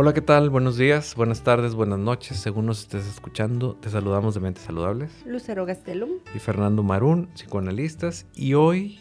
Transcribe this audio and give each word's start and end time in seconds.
Hola, 0.00 0.14
¿qué 0.14 0.20
tal? 0.20 0.48
Buenos 0.48 0.76
días, 0.76 1.16
buenas 1.16 1.42
tardes, 1.42 1.74
buenas 1.74 1.98
noches. 1.98 2.36
Según 2.36 2.66
nos 2.66 2.82
estés 2.82 3.04
escuchando, 3.04 3.74
te 3.74 3.90
saludamos 3.90 4.32
de 4.32 4.38
Mentes 4.38 4.62
Saludables. 4.62 5.10
Lucero 5.26 5.66
Gastelum. 5.66 6.20
Y 6.32 6.38
Fernando 6.38 6.84
Marún, 6.84 7.28
psicoanalistas. 7.34 8.24
Y 8.32 8.54
hoy, 8.54 9.00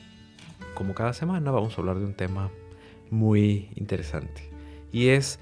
como 0.74 0.96
cada 0.96 1.14
semana, 1.14 1.52
vamos 1.52 1.78
a 1.78 1.82
hablar 1.82 2.00
de 2.00 2.06
un 2.06 2.16
tema 2.16 2.50
muy 3.12 3.70
interesante. 3.76 4.50
Y 4.92 5.10
es, 5.10 5.38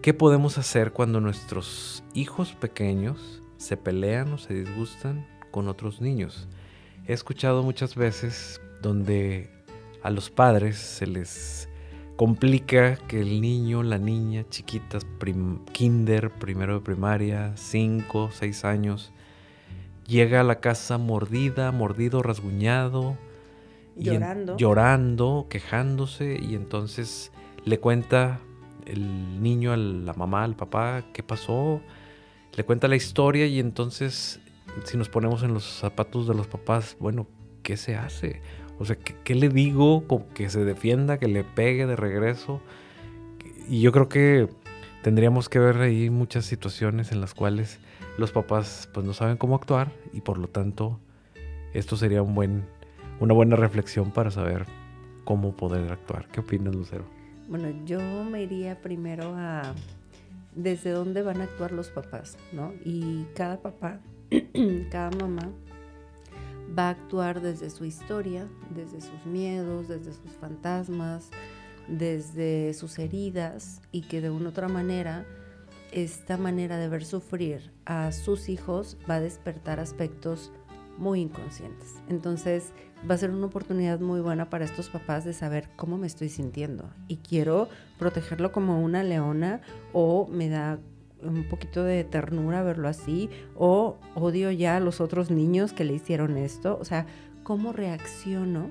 ¿qué 0.00 0.14
podemos 0.14 0.56
hacer 0.56 0.92
cuando 0.92 1.20
nuestros 1.20 2.02
hijos 2.14 2.54
pequeños 2.54 3.42
se 3.58 3.76
pelean 3.76 4.32
o 4.32 4.38
se 4.38 4.54
disgustan 4.54 5.26
con 5.50 5.68
otros 5.68 6.00
niños? 6.00 6.48
He 7.06 7.12
escuchado 7.12 7.62
muchas 7.62 7.94
veces 7.94 8.58
donde 8.80 9.50
a 10.02 10.08
los 10.08 10.30
padres 10.30 10.78
se 10.78 11.06
les 11.06 11.68
complica 12.16 12.96
que 12.96 13.20
el 13.20 13.40
niño, 13.40 13.82
la 13.82 13.98
niña, 13.98 14.44
chiquitas, 14.48 15.06
kinder, 15.72 16.30
primero 16.30 16.74
de 16.74 16.80
primaria, 16.80 17.52
5, 17.56 18.30
6 18.32 18.64
años, 18.64 19.12
llega 20.06 20.40
a 20.40 20.44
la 20.44 20.60
casa 20.60 20.98
mordida, 20.98 21.72
mordido, 21.72 22.22
rasguñado, 22.22 23.16
llorando, 23.96 24.56
llorando, 24.56 25.46
quejándose 25.48 26.38
y 26.40 26.54
entonces 26.54 27.32
le 27.64 27.80
cuenta 27.80 28.40
el 28.86 29.42
niño 29.42 29.72
a 29.72 29.76
la 29.76 30.12
mamá, 30.12 30.44
al 30.44 30.56
papá, 30.56 31.04
qué 31.12 31.22
pasó, 31.22 31.80
le 32.54 32.64
cuenta 32.64 32.86
la 32.86 32.96
historia 32.96 33.46
y 33.46 33.58
entonces 33.58 34.40
si 34.84 34.96
nos 34.96 35.08
ponemos 35.08 35.42
en 35.42 35.54
los 35.54 35.64
zapatos 35.64 36.26
de 36.26 36.34
los 36.34 36.46
papás, 36.46 36.96
bueno, 36.98 37.26
¿qué 37.62 37.76
se 37.76 37.96
hace? 37.96 38.42
O 38.78 38.84
sea, 38.84 38.96
¿qué, 38.96 39.34
le 39.34 39.48
digo? 39.48 40.04
Que 40.34 40.50
se 40.50 40.64
defienda, 40.64 41.18
que 41.18 41.28
le 41.28 41.44
pegue 41.44 41.86
de 41.86 41.96
regreso. 41.96 42.60
Y 43.68 43.80
yo 43.80 43.92
creo 43.92 44.08
que 44.08 44.48
tendríamos 45.02 45.48
que 45.48 45.58
ver 45.58 45.78
ahí 45.78 46.10
muchas 46.10 46.44
situaciones 46.44 47.12
en 47.12 47.20
las 47.20 47.34
cuales 47.34 47.78
los 48.18 48.32
papás 48.32 48.88
pues 48.92 49.06
no 49.06 49.12
saben 49.12 49.36
cómo 49.36 49.56
actuar 49.56 49.90
y 50.12 50.20
por 50.20 50.38
lo 50.38 50.48
tanto 50.48 51.00
esto 51.72 51.96
sería 51.96 52.22
un 52.22 52.34
buen, 52.34 52.64
una 53.20 53.34
buena 53.34 53.56
reflexión 53.56 54.10
para 54.12 54.30
saber 54.30 54.66
cómo 55.24 55.56
poder 55.56 55.90
actuar. 55.92 56.28
¿Qué 56.28 56.40
opinas, 56.40 56.74
Lucero? 56.74 57.04
Bueno, 57.48 57.68
yo 57.84 58.00
me 58.24 58.42
iría 58.42 58.80
primero 58.80 59.34
a 59.36 59.74
desde 60.54 60.90
dónde 60.90 61.22
van 61.22 61.40
a 61.40 61.44
actuar 61.44 61.72
los 61.72 61.88
papás, 61.88 62.38
¿no? 62.52 62.72
Y 62.84 63.24
cada 63.34 63.60
papá, 63.60 64.00
cada 64.90 65.10
mamá 65.10 65.50
va 66.76 66.88
a 66.88 66.90
actuar 66.90 67.40
desde 67.40 67.70
su 67.70 67.84
historia, 67.84 68.48
desde 68.74 69.00
sus 69.00 69.26
miedos, 69.26 69.88
desde 69.88 70.12
sus 70.12 70.32
fantasmas, 70.40 71.30
desde 71.88 72.74
sus 72.74 72.98
heridas 72.98 73.80
y 73.92 74.02
que 74.02 74.20
de 74.20 74.30
una 74.30 74.46
u 74.46 74.48
otra 74.48 74.68
manera 74.68 75.26
esta 75.92 76.36
manera 76.36 76.76
de 76.76 76.88
ver 76.88 77.04
sufrir 77.04 77.70
a 77.84 78.10
sus 78.10 78.48
hijos 78.48 78.96
va 79.08 79.16
a 79.16 79.20
despertar 79.20 79.78
aspectos 79.78 80.50
muy 80.98 81.20
inconscientes. 81.20 81.94
Entonces 82.08 82.72
va 83.08 83.14
a 83.14 83.18
ser 83.18 83.30
una 83.30 83.46
oportunidad 83.46 84.00
muy 84.00 84.20
buena 84.20 84.50
para 84.50 84.64
estos 84.64 84.88
papás 84.88 85.24
de 85.24 85.32
saber 85.32 85.68
cómo 85.76 85.98
me 85.98 86.06
estoy 86.06 86.28
sintiendo 86.28 86.90
y 87.06 87.18
quiero 87.18 87.68
protegerlo 87.98 88.50
como 88.50 88.82
una 88.82 89.02
leona 89.02 89.60
o 89.92 90.26
me 90.26 90.48
da 90.48 90.78
un 91.24 91.44
poquito 91.48 91.82
de 91.82 92.04
ternura 92.04 92.62
verlo 92.62 92.88
así, 92.88 93.30
o 93.54 93.96
odio 94.14 94.50
ya 94.50 94.76
a 94.76 94.80
los 94.80 95.00
otros 95.00 95.30
niños 95.30 95.72
que 95.72 95.84
le 95.84 95.94
hicieron 95.94 96.36
esto. 96.36 96.78
O 96.80 96.84
sea, 96.84 97.06
cómo 97.42 97.72
reacciono 97.72 98.70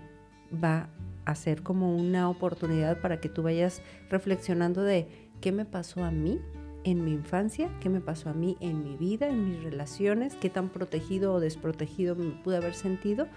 va 0.63 0.89
a 1.25 1.35
ser 1.35 1.63
como 1.63 1.95
una 1.95 2.29
oportunidad 2.29 2.99
para 3.01 3.19
que 3.19 3.29
tú 3.29 3.43
vayas 3.43 3.81
reflexionando 4.09 4.83
de 4.83 5.07
qué 5.41 5.51
me 5.51 5.65
pasó 5.65 6.03
a 6.03 6.11
mí 6.11 6.39
en 6.83 7.05
mi 7.05 7.13
infancia, 7.13 7.69
qué 7.79 7.89
me 7.89 8.01
pasó 8.01 8.29
a 8.29 8.33
mí 8.33 8.57
en 8.59 8.83
mi 8.83 8.97
vida, 8.97 9.29
en 9.29 9.49
mis 9.49 9.63
relaciones, 9.63 10.35
qué 10.35 10.49
tan 10.49 10.69
protegido 10.69 11.33
o 11.33 11.39
desprotegido 11.39 12.15
me 12.15 12.31
pude 12.31 12.57
haber 12.57 12.73
sentido 12.73 13.27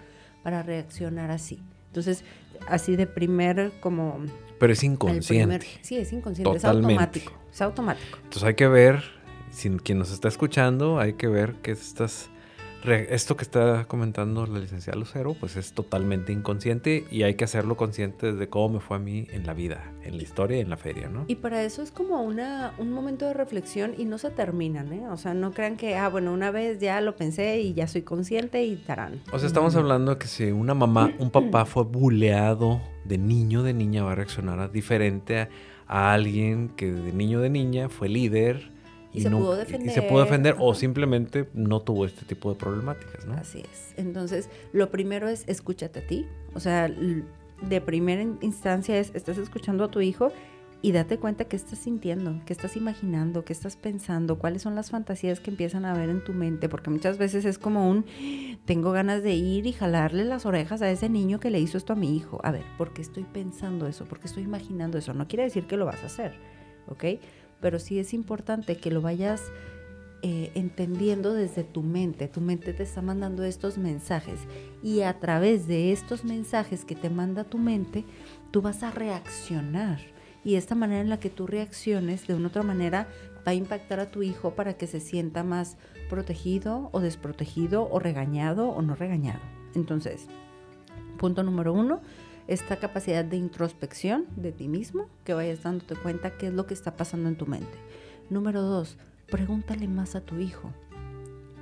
para 0.43 0.63
reaccionar 0.63 1.31
así. 1.31 1.61
Entonces, 1.87 2.23
así 2.67 2.95
de 2.95 3.07
primer 3.07 3.71
como... 3.79 4.19
Pero 4.59 4.73
es 4.73 4.83
inconsciente. 4.83 5.67
sí, 5.81 5.97
es 5.97 6.11
inconsciente, 6.13 6.57
es 6.57 6.65
automático. 6.65 7.33
Es 7.51 7.61
automático. 7.61 8.17
Entonces 8.17 8.43
hay 8.43 8.55
que 8.55 8.67
ver, 8.67 9.03
sin 9.51 9.79
quien 9.79 9.99
nos 9.99 10.11
está 10.11 10.27
escuchando, 10.27 10.99
hay 10.99 11.13
que 11.13 11.27
ver 11.27 11.55
que 11.55 11.71
estas 11.71 12.29
esto 12.85 13.35
que 13.35 13.43
está 13.43 13.85
comentando 13.85 14.45
la 14.45 14.59
licenciada 14.59 14.97
Lucero, 14.97 15.35
pues 15.39 15.57
es 15.57 15.73
totalmente 15.73 16.31
inconsciente 16.31 17.05
y 17.11 17.23
hay 17.23 17.35
que 17.35 17.43
hacerlo 17.43 17.75
consciente 17.75 18.33
de 18.33 18.49
cómo 18.49 18.75
me 18.75 18.79
fue 18.79 18.97
a 18.97 18.99
mí 18.99 19.27
en 19.31 19.45
la 19.45 19.53
vida, 19.53 19.91
en 20.03 20.17
la 20.17 20.23
historia 20.23 20.57
y 20.57 20.61
en 20.61 20.69
la 20.69 20.77
feria, 20.77 21.09
¿no? 21.09 21.25
Y 21.27 21.35
para 21.35 21.63
eso 21.63 21.81
es 21.81 21.91
como 21.91 22.21
una, 22.21 22.73
un 22.77 22.91
momento 22.91 23.25
de 23.25 23.33
reflexión 23.33 23.93
y 23.97 24.05
no 24.05 24.17
se 24.17 24.29
terminan, 24.29 24.93
¿eh? 24.93 25.07
O 25.09 25.17
sea, 25.17 25.33
no 25.33 25.51
crean 25.51 25.75
que, 25.75 25.95
ah, 25.97 26.07
bueno, 26.09 26.33
una 26.33 26.51
vez 26.51 26.79
ya 26.79 27.01
lo 27.01 27.15
pensé 27.15 27.59
y 27.59 27.73
ya 27.73 27.87
soy 27.87 28.03
consciente 28.03 28.63
y 28.63 28.75
tarán. 28.75 29.21
O 29.31 29.39
sea, 29.39 29.47
estamos 29.47 29.75
hablando 29.75 30.13
de 30.13 30.17
que 30.19 30.27
si 30.27 30.51
una 30.51 30.73
mamá, 30.73 31.11
un 31.19 31.29
papá 31.29 31.65
fue 31.65 31.83
buleado 31.83 32.81
de 33.03 33.17
niño, 33.17 33.63
de 33.63 33.73
niña, 33.73 34.03
va 34.03 34.13
a 34.13 34.15
reaccionar 34.15 34.71
diferente 34.71 35.39
a, 35.39 35.49
a 35.87 36.13
alguien 36.13 36.69
que 36.69 36.91
de 36.91 37.11
niño, 37.11 37.41
de 37.41 37.49
niña 37.49 37.89
fue 37.89 38.09
líder 38.09 38.76
y, 39.13 39.21
se 39.21 39.29
pudo 39.29 39.55
defender. 39.55 39.89
Y 39.89 39.93
se 39.93 40.01
pudo 40.01 40.23
defender 40.23 40.55
o 40.59 40.73
simplemente 40.73 41.49
no 41.53 41.81
tuvo 41.81 42.05
este 42.05 42.25
tipo 42.25 42.51
de 42.51 42.59
problemáticas, 42.59 43.25
¿no? 43.25 43.33
Así 43.33 43.59
es. 43.59 43.93
Entonces, 43.97 44.49
lo 44.73 44.89
primero 44.89 45.27
es 45.27 45.43
escúchate 45.47 45.99
a 45.99 46.07
ti. 46.07 46.25
O 46.53 46.59
sea, 46.59 46.89
de 46.89 47.81
primera 47.81 48.21
instancia 48.41 48.97
es, 48.99 49.11
estás 49.15 49.37
escuchando 49.37 49.85
a 49.85 49.91
tu 49.91 50.01
hijo 50.01 50.31
y 50.81 50.91
date 50.91 51.17
cuenta 51.17 51.45
qué 51.45 51.55
estás 51.55 51.79
sintiendo, 51.79 52.39
qué 52.45 52.53
estás 52.53 52.77
imaginando, 52.77 53.43
qué 53.43 53.53
estás 53.53 53.75
pensando, 53.75 54.37
cuáles 54.37 54.61
son 54.61 54.75
las 54.75 54.91
fantasías 54.91 55.39
que 55.39 55.49
empiezan 55.49 55.85
a 55.85 55.93
ver 55.93 56.09
en 56.09 56.23
tu 56.23 56.33
mente, 56.33 56.69
porque 56.69 56.91
muchas 56.91 57.17
veces 57.17 57.45
es 57.45 57.57
como 57.57 57.89
un, 57.89 58.05
tengo 58.65 58.91
ganas 58.91 59.23
de 59.23 59.33
ir 59.33 59.65
y 59.65 59.73
jalarle 59.73 60.23
las 60.23 60.45
orejas 60.45 60.83
a 60.83 60.91
ese 60.91 61.09
niño 61.09 61.39
que 61.39 61.49
le 61.49 61.59
hizo 61.59 61.77
esto 61.77 61.93
a 61.93 61.95
mi 61.95 62.15
hijo. 62.15 62.39
A 62.43 62.51
ver, 62.51 62.63
¿por 62.77 62.93
qué 62.93 63.01
estoy 63.01 63.23
pensando 63.23 63.87
eso? 63.87 64.05
¿Por 64.05 64.19
qué 64.19 64.27
estoy 64.27 64.43
imaginando 64.43 64.99
eso? 64.99 65.13
No 65.13 65.27
quiere 65.27 65.43
decir 65.43 65.65
que 65.65 65.77
lo 65.77 65.85
vas 65.85 66.03
a 66.03 66.07
hacer, 66.07 66.35
¿ok? 66.87 67.03
Pero 67.61 67.79
sí 67.79 67.99
es 67.99 68.13
importante 68.13 68.77
que 68.77 68.91
lo 68.91 69.01
vayas 69.01 69.41
eh, 70.23 70.51
entendiendo 70.55 71.33
desde 71.33 71.63
tu 71.63 71.83
mente. 71.83 72.27
Tu 72.27 72.41
mente 72.41 72.73
te 72.73 72.83
está 72.83 73.01
mandando 73.01 73.43
estos 73.43 73.77
mensajes 73.77 74.39
y 74.81 75.01
a 75.01 75.19
través 75.19 75.67
de 75.67 75.91
estos 75.91 76.23
mensajes 76.23 76.85
que 76.85 76.95
te 76.95 77.09
manda 77.09 77.43
tu 77.43 77.59
mente, 77.59 78.03
tú 78.51 78.61
vas 78.61 78.81
a 78.81 78.91
reaccionar. 78.91 79.99
Y 80.43 80.55
esta 80.55 80.75
manera 80.75 81.01
en 81.01 81.09
la 81.09 81.19
que 81.19 81.29
tú 81.29 81.45
reacciones 81.45 82.25
de 82.25 82.33
una 82.33 82.47
otra 82.47 82.63
manera 82.63 83.07
va 83.47 83.51
a 83.51 83.55
impactar 83.55 83.99
a 83.99 84.09
tu 84.09 84.23
hijo 84.23 84.55
para 84.55 84.73
que 84.73 84.87
se 84.87 84.99
sienta 84.99 85.43
más 85.43 85.77
protegido 86.09 86.89
o 86.93 86.99
desprotegido 86.99 87.87
o 87.91 87.99
regañado 87.99 88.69
o 88.69 88.81
no 88.81 88.95
regañado. 88.95 89.41
Entonces, 89.75 90.25
punto 91.17 91.43
número 91.43 91.73
uno, 91.73 92.01
esta 92.47 92.77
capacidad 92.77 93.25
de 93.25 93.37
introspección 93.37 94.25
de 94.35 94.51
ti 94.51 94.67
mismo, 94.67 95.07
que 95.23 95.33
vayas 95.33 95.63
dándote 95.63 95.95
cuenta 95.95 96.37
qué 96.37 96.47
es 96.47 96.53
lo 96.53 96.65
que 96.65 96.73
está 96.73 96.95
pasando 96.95 97.29
en 97.29 97.35
tu 97.35 97.45
mente. 97.45 97.77
Número 98.29 98.61
dos, 98.61 98.97
pregúntale 99.29 99.87
más 99.87 100.15
a 100.15 100.21
tu 100.21 100.39
hijo. 100.39 100.71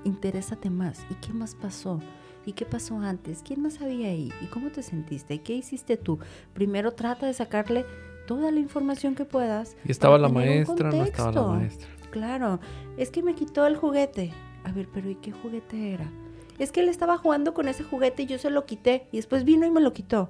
Interésate 0.03 0.69
más. 0.69 1.05
¿Y 1.09 1.15
qué 1.15 1.33
más 1.33 1.55
pasó? 1.55 1.99
¿Y 2.45 2.53
qué 2.53 2.65
pasó 2.65 2.99
antes? 2.99 3.41
¿Quién 3.43 3.61
más 3.61 3.81
había 3.81 4.09
ahí? 4.09 4.31
¿Y 4.41 4.45
cómo 4.45 4.69
te 4.69 4.83
sentiste? 4.83 5.33
¿Y 5.33 5.39
qué 5.39 5.53
hiciste 5.55 5.97
tú? 5.97 6.19
Primero 6.53 6.91
trata 6.91 7.25
de 7.25 7.33
sacarle 7.33 7.85
toda 8.27 8.51
la 8.51 8.59
información 8.59 9.15
que 9.15 9.25
puedas. 9.25 9.75
¿Y 9.83 9.91
estaba 9.91 10.19
la 10.19 10.29
maestra? 10.29 10.91
No 10.91 11.03
estaba 11.03 11.31
la 11.31 11.41
maestra. 11.41 11.87
Claro, 12.11 12.59
es 12.97 13.09
que 13.09 13.23
me 13.23 13.33
quitó 13.33 13.65
el 13.65 13.75
juguete. 13.75 14.31
A 14.63 14.71
ver, 14.71 14.87
pero 14.93 15.09
¿y 15.09 15.15
qué 15.15 15.31
juguete 15.31 15.93
era? 15.93 16.09
Es 16.59 16.71
que 16.71 16.79
él 16.79 16.89
estaba 16.89 17.17
jugando 17.17 17.53
con 17.53 17.67
ese 17.67 17.83
juguete 17.83 18.23
y 18.23 18.25
yo 18.27 18.37
se 18.37 18.49
lo 18.49 18.65
quité 18.65 19.07
y 19.11 19.17
después 19.17 19.43
vino 19.43 19.65
y 19.65 19.71
me 19.71 19.81
lo 19.81 19.91
quitó. 19.93 20.29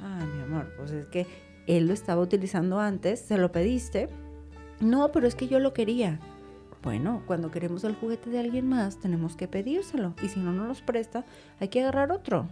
Ah, 0.00 0.24
mi 0.24 0.42
amor, 0.42 0.72
pues 0.76 0.90
es 0.90 1.06
que 1.06 1.26
él 1.66 1.86
lo 1.86 1.92
estaba 1.92 2.22
utilizando 2.22 2.78
antes, 2.78 3.20
se 3.20 3.38
lo 3.38 3.52
pediste. 3.52 4.08
No, 4.80 5.10
pero 5.12 5.26
es 5.26 5.34
que 5.34 5.48
yo 5.48 5.58
lo 5.58 5.72
quería. 5.72 6.20
Bueno, 6.82 7.22
cuando 7.26 7.50
queremos 7.50 7.82
el 7.84 7.94
juguete 7.94 8.30
de 8.30 8.38
alguien 8.38 8.68
más, 8.68 9.00
tenemos 9.00 9.36
que 9.36 9.48
pedírselo. 9.48 10.14
Y 10.22 10.28
si 10.28 10.38
no 10.38 10.52
nos 10.52 10.68
los 10.68 10.82
presta, 10.82 11.24
hay 11.58 11.68
que 11.68 11.80
agarrar 11.80 12.12
otro. 12.12 12.48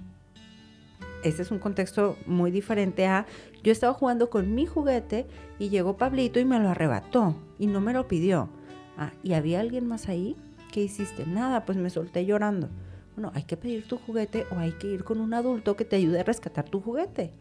Este 1.22 1.42
es 1.42 1.50
un 1.50 1.58
contexto 1.58 2.16
muy 2.26 2.50
diferente 2.50 3.06
a 3.06 3.26
yo 3.62 3.72
estaba 3.72 3.94
jugando 3.94 4.28
con 4.28 4.54
mi 4.54 4.66
juguete 4.66 5.26
y 5.58 5.70
llegó 5.70 5.96
Pablito 5.96 6.38
y 6.38 6.44
me 6.44 6.58
lo 6.58 6.68
arrebató 6.68 7.34
y 7.58 7.66
no 7.66 7.80
me 7.80 7.92
lo 7.94 8.08
pidió. 8.08 8.50
Ah, 8.98 9.12
¿y 9.22 9.32
había 9.32 9.60
alguien 9.60 9.86
más 9.86 10.08
ahí? 10.08 10.36
¿Qué 10.70 10.82
hiciste? 10.82 11.26
Nada, 11.26 11.64
pues 11.64 11.78
me 11.78 11.88
solté 11.88 12.26
llorando. 12.26 12.68
Bueno, 13.16 13.30
hay 13.34 13.44
que 13.44 13.56
pedir 13.56 13.86
tu 13.86 13.98
juguete 13.98 14.46
o 14.50 14.58
hay 14.58 14.72
que 14.72 14.88
ir 14.88 15.04
con 15.04 15.20
un 15.20 15.34
adulto 15.34 15.76
que 15.76 15.84
te 15.84 15.96
ayude 15.96 16.20
a 16.20 16.24
rescatar 16.24 16.68
tu 16.68 16.80
juguete. 16.80 17.32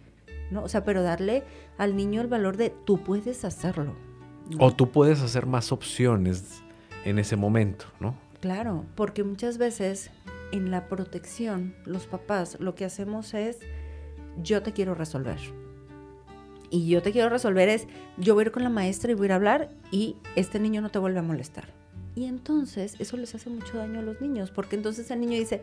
¿no? 0.52 0.64
O 0.64 0.70
sea, 0.70 0.84
pero 0.84 1.04
darle 1.04 1.44
al 1.78 1.96
niño 1.96 2.22
el 2.22 2.28
valor 2.28 2.58
de 2.58 2.70
tú 2.70 3.04
puedes 3.04 3.44
hacerlo. 3.44 3.96
O 4.60 4.74
tú 4.74 4.92
puedes 4.92 5.22
hacer 5.22 5.46
más 5.46 5.72
opciones 5.72 6.62
en 7.06 7.18
ese 7.20 7.36
momento, 7.36 7.86
¿no? 8.00 8.16
Claro, 8.40 8.86
porque 8.96 9.24
muchas 9.24 9.58
veces 9.58 10.12
en 10.52 10.70
la 10.70 10.88
protección, 10.88 11.74
los 11.86 12.08
papás 12.08 12.58
lo 12.60 12.76
que 12.76 12.86
hacemos 12.86 13.34
es, 13.34 13.60
yo 14.42 14.62
te 14.62 14.74
quiero 14.74 14.96
resolver. 14.96 15.40
y 16.70 16.88
yo 16.88 17.04
te 17.04 17.12
quiero 17.12 17.30
resolver 17.30 17.70
es, 17.70 17.88
yo 18.18 18.34
voy 18.34 18.44
a 18.44 18.46
ir 18.48 18.52
con 18.52 18.64
la 18.64 18.70
maestra 18.70 19.12
y 19.12 19.14
voy 19.14 19.26
a 19.26 19.28
ir 19.28 19.32
a 19.34 19.36
hablar 19.36 19.70
y 19.92 20.16
este 20.36 20.60
niño 20.60 20.82
no 20.82 20.90
te 20.90 20.98
vuelve 20.98 21.20
a 21.20 21.22
molestar. 21.22 21.83
Y 22.16 22.26
entonces 22.26 22.96
eso 23.00 23.18
les 23.18 23.34
hace 23.34 23.50
mucho 23.50 23.78
daño 23.78 24.00
a 24.00 24.04
los 24.04 24.22
niños, 24.22 24.52
porque 24.52 24.76
entonces 24.76 25.10
el 25.12 25.22
niño 25.22 25.38
dice, 25.38 25.62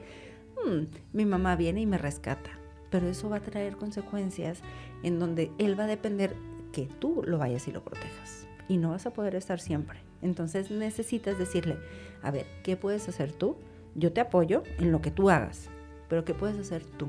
hmm, 0.65 0.85
mi 1.13 1.25
mamá 1.25 1.57
viene 1.57 1.81
y 1.81 1.87
me 1.87 1.99
rescata, 1.99 2.51
pero 2.91 3.09
eso 3.09 3.29
va 3.29 3.37
a 3.37 3.43
traer 3.43 3.77
consecuencias 3.77 4.61
en 5.03 5.19
donde 5.19 5.53
él 5.59 5.79
va 5.79 5.85
a 5.85 5.89
depender 5.89 6.35
que 6.73 6.87
tú 6.99 7.23
lo 7.25 7.39
vayas 7.39 7.69
y 7.69 7.73
lo 7.73 7.85
protejas. 7.85 8.47
Y 8.69 8.77
no 8.77 8.91
vas 8.91 9.07
a 9.07 9.13
poder 9.13 9.35
estar 9.35 9.61
siempre. 9.61 10.01
Entonces 10.23 10.71
necesitas 10.71 11.39
decirle, 11.39 11.77
a 12.23 12.31
ver, 12.31 12.47
¿qué 12.63 12.77
puedes 12.77 13.09
hacer 13.09 13.33
tú? 13.33 13.57
Yo 13.95 14.13
te 14.13 14.21
apoyo 14.21 14.63
en 14.79 14.93
lo 14.93 15.01
que 15.01 15.11
tú 15.11 15.31
hagas, 15.31 15.69
pero 16.09 16.25
¿qué 16.25 16.35
puedes 16.35 16.59
hacer 16.59 16.85
tú? 16.85 17.09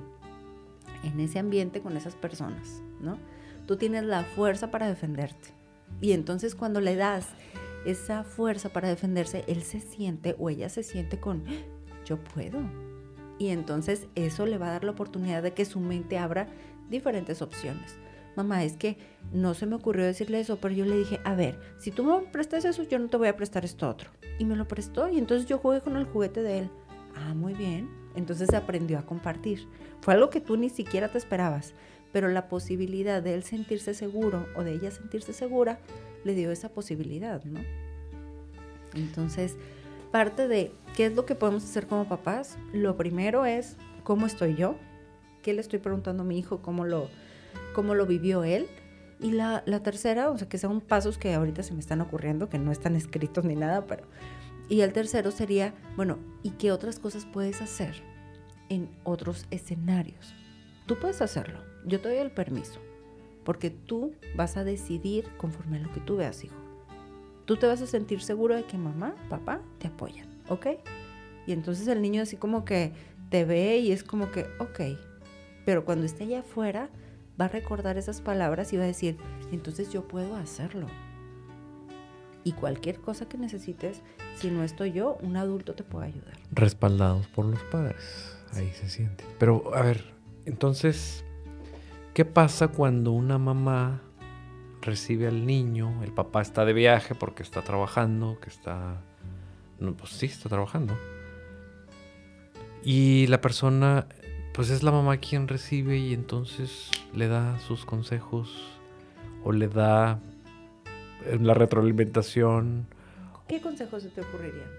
En 1.03 1.19
ese 1.19 1.39
ambiente 1.39 1.81
con 1.81 1.97
esas 1.97 2.15
personas, 2.15 2.81
¿no? 2.99 3.17
Tú 3.67 3.75
tienes 3.75 4.03
la 4.03 4.23
fuerza 4.23 4.71
para 4.71 4.87
defenderte. 4.87 5.49
Y 5.99 6.13
entonces 6.13 6.55
cuando 6.55 6.79
le 6.79 6.95
das 6.95 7.27
esa 7.86 8.24
fuerza 8.24 8.69
para 8.69 8.89
defenderse, 8.89 9.44
él 9.48 9.63
se 9.63 9.80
siente 9.80 10.36
o 10.39 10.50
ella 10.50 10.69
se 10.69 10.83
siente 10.83 11.19
con, 11.19 11.44
yo 12.06 12.18
puedo. 12.18 12.60
Y 13.38 13.48
entonces 13.50 14.07
eso 14.16 14.45
le 14.45 14.57
va 14.57 14.68
a 14.68 14.72
dar 14.72 14.83
la 14.83 14.92
oportunidad 14.92 15.42
de 15.42 15.54
que 15.54 15.66
su 15.66 15.80
mente 15.80 16.18
abra 16.18 16.48
diferentes 16.89 17.42
opciones 17.42 17.98
mamá, 18.36 18.63
es 18.63 18.78
que 18.78 18.98
no 19.31 19.54
se 19.54 19.66
me 19.66 19.75
ocurrió 19.75 20.06
decirle 20.06 20.39
eso, 20.39 20.57
pero 20.57 20.74
yo 20.74 20.86
le 20.86 20.98
dije, 20.98 21.19
a 21.24 21.36
ver, 21.36 21.60
si 21.78 21.92
tú 21.92 22.04
me 22.04 22.19
prestas 22.28 22.66
eso, 22.66 22.83
yo 22.83 23.00
no 23.00 23.10
te 23.10 23.18
voy 23.18 23.28
a 23.28 23.36
prestar 23.36 23.66
esto 23.66 23.89
otro. 23.89 24.10
Y 24.39 24.45
me 24.45 24.56
lo 24.56 24.68
prestó 24.68 25.10
y 25.10 25.18
entonces 25.18 25.48
yo 25.48 25.57
jugué 25.57 25.81
con 25.81 25.98
el 25.98 26.06
juguete 26.06 26.42
de 26.42 26.60
él. 26.60 26.69
Ah, 27.16 27.33
muy 27.33 27.54
bien. 27.54 27.89
Entonces 28.16 28.54
aprendió 28.54 28.98
a 29.00 29.06
compartir. 29.06 29.68
Fue 30.01 30.13
algo 30.13 30.30
que 30.30 30.42
tú 30.42 30.57
ni 30.57 30.69
siquiera 30.69 31.10
te 31.10 31.18
esperabas, 31.18 31.74
pero 32.11 32.27
la 32.29 32.47
posibilidad 32.47 33.21
de 33.21 33.33
él 33.33 33.43
sentirse 33.43 33.93
seguro 33.93 34.47
o 34.55 34.63
de 34.63 34.73
ella 34.73 34.91
sentirse 34.91 35.33
segura 35.33 35.79
le 36.23 36.35
dio 36.35 36.51
esa 36.51 36.69
posibilidad, 36.69 37.43
¿no? 37.43 37.61
Entonces, 38.93 39.55
parte 40.11 40.47
de 40.47 40.71
qué 40.95 41.05
es 41.07 41.15
lo 41.15 41.25
que 41.25 41.35
podemos 41.35 41.63
hacer 41.63 41.87
como 41.87 42.07
papás, 42.07 42.57
lo 42.73 42.97
primero 42.97 43.45
es 43.45 43.77
cómo 44.03 44.25
estoy 44.25 44.55
yo, 44.55 44.75
qué 45.41 45.53
le 45.53 45.61
estoy 45.61 45.79
preguntando 45.79 46.23
a 46.23 46.25
mi 46.25 46.37
hijo, 46.37 46.61
cómo 46.61 46.85
lo, 46.85 47.09
cómo 47.73 47.95
lo 47.95 48.05
vivió 48.05 48.43
él. 48.43 48.67
Y 49.19 49.31
la, 49.31 49.63
tercera, 49.83 50.31
o 50.31 50.37
sea, 50.37 50.49
que 50.49 50.57
son 50.57 50.81
pasos 50.81 51.19
que 51.19 51.33
ahorita 51.33 51.61
se 51.61 51.73
me 51.73 51.79
están 51.79 52.01
ocurriendo, 52.01 52.49
que 52.49 52.57
no 52.57 52.71
están 52.71 52.95
escritos 52.95 53.45
ni 53.45 53.55
nada, 53.55 53.85
pero... 53.85 54.03
Y 54.67 54.81
el 54.81 54.93
tercero 54.93 55.31
sería, 55.31 55.75
bueno, 55.95 56.17
¿y 56.43 56.51
qué 56.51 56.71
otras 56.71 56.97
cosas 56.97 57.25
puedes 57.25 57.61
hacer 57.61 57.93
en 58.69 58.89
otros 59.03 59.45
escenarios? 59.51 60.33
Tú 60.87 60.97
puedes 60.97 61.21
hacerlo, 61.21 61.59
yo 61.86 62.00
te 62.00 62.10
doy 62.10 62.18
el 62.18 62.31
permiso, 62.31 62.80
porque 63.44 63.69
tú 63.69 64.13
vas 64.36 64.57
a 64.57 64.63
decidir 64.63 65.25
conforme 65.38 65.78
a 65.78 65.81
lo 65.81 65.92
que 65.92 66.00
tú 66.00 66.18
veas, 66.18 66.44
hijo. 66.44 66.56
Tú 67.45 67.57
te 67.57 67.68
vas 67.68 67.81
a 67.81 67.88
sentir 67.88 68.22
seguro 68.22 68.56
de 68.56 68.63
que 68.63 68.78
mamá, 68.78 69.16
papá 69.30 69.62
te 69.80 69.88
apoyan, 69.88 70.28
¿ok? 70.50 70.68
Y 71.48 71.54
entonces 71.54 71.88
el 71.88 72.01
niño 72.01 72.22
así 72.22 72.38
como 72.38 72.66
que 72.66 72.94
te 73.30 73.45
ve 73.45 73.80
y 73.80 73.92
es 73.92 74.04
como 74.04 74.31
que, 74.31 74.45
ok, 74.60 74.81
pero 75.66 75.86
cuando 75.86 76.06
esté 76.06 76.24
allá 76.24 76.39
afuera, 76.42 76.89
va 77.39 77.45
a 77.45 77.50
recordar 77.50 77.98
esas 77.98 78.22
palabras 78.22 78.74
y 78.74 78.78
va 78.78 78.83
a 78.83 78.88
decir, 78.88 79.18
entonces 79.51 79.92
yo 79.92 80.07
puedo 80.07 80.36
hacerlo. 80.36 80.88
Y 82.44 82.54
cualquier 82.54 83.00
cosa 83.00 83.28
que 83.28 83.38
necesites, 83.38 84.01
si 84.36 84.50
no 84.50 84.63
estoy 84.63 84.92
yo, 84.92 85.18
un 85.22 85.38
adulto 85.38 85.75
te 85.75 85.83
puede 85.83 86.07
ayudar. 86.07 86.38
Respaldados 86.51 87.28
por 87.28 87.45
los 87.45 87.62
padres. 87.66 88.36
Ahí 88.54 88.72
se 88.72 88.89
siente. 88.89 89.24
Pero, 89.38 89.75
a 89.75 89.81
ver, 89.81 90.04
entonces, 90.45 91.24
¿qué 92.13 92.25
pasa 92.25 92.69
cuando 92.69 93.11
una 93.11 93.37
mamá 93.37 94.01
recibe 94.81 95.27
al 95.27 95.45
niño, 95.45 96.03
el 96.03 96.11
papá 96.11 96.41
está 96.41 96.65
de 96.65 96.73
viaje 96.73 97.15
porque 97.15 97.43
está 97.43 97.61
trabajando, 97.61 98.39
que 98.41 98.49
está... 98.49 99.01
No, 99.79 99.95
pues 99.95 100.11
sí, 100.11 100.27
está 100.27 100.49
trabajando. 100.49 100.97
Y 102.83 103.27
la 103.27 103.41
persona 103.41 104.07
pues 104.53 104.69
es 104.69 104.83
la 104.83 104.91
mamá 104.91 105.17
quien 105.17 105.47
recibe 105.47 105.97
y 105.97 106.13
entonces 106.13 106.89
le 107.13 107.27
da 107.27 107.57
sus 107.59 107.85
consejos 107.85 108.79
o 109.43 109.51
le 109.51 109.67
da 109.67 110.19
eh, 111.25 111.37
la 111.39 111.53
retroalimentación. 111.53 112.87
¿Qué 113.47 113.61
consejos 113.61 114.03
se 114.03 114.09
te 114.09 114.21
ocurrirían? 114.21 114.69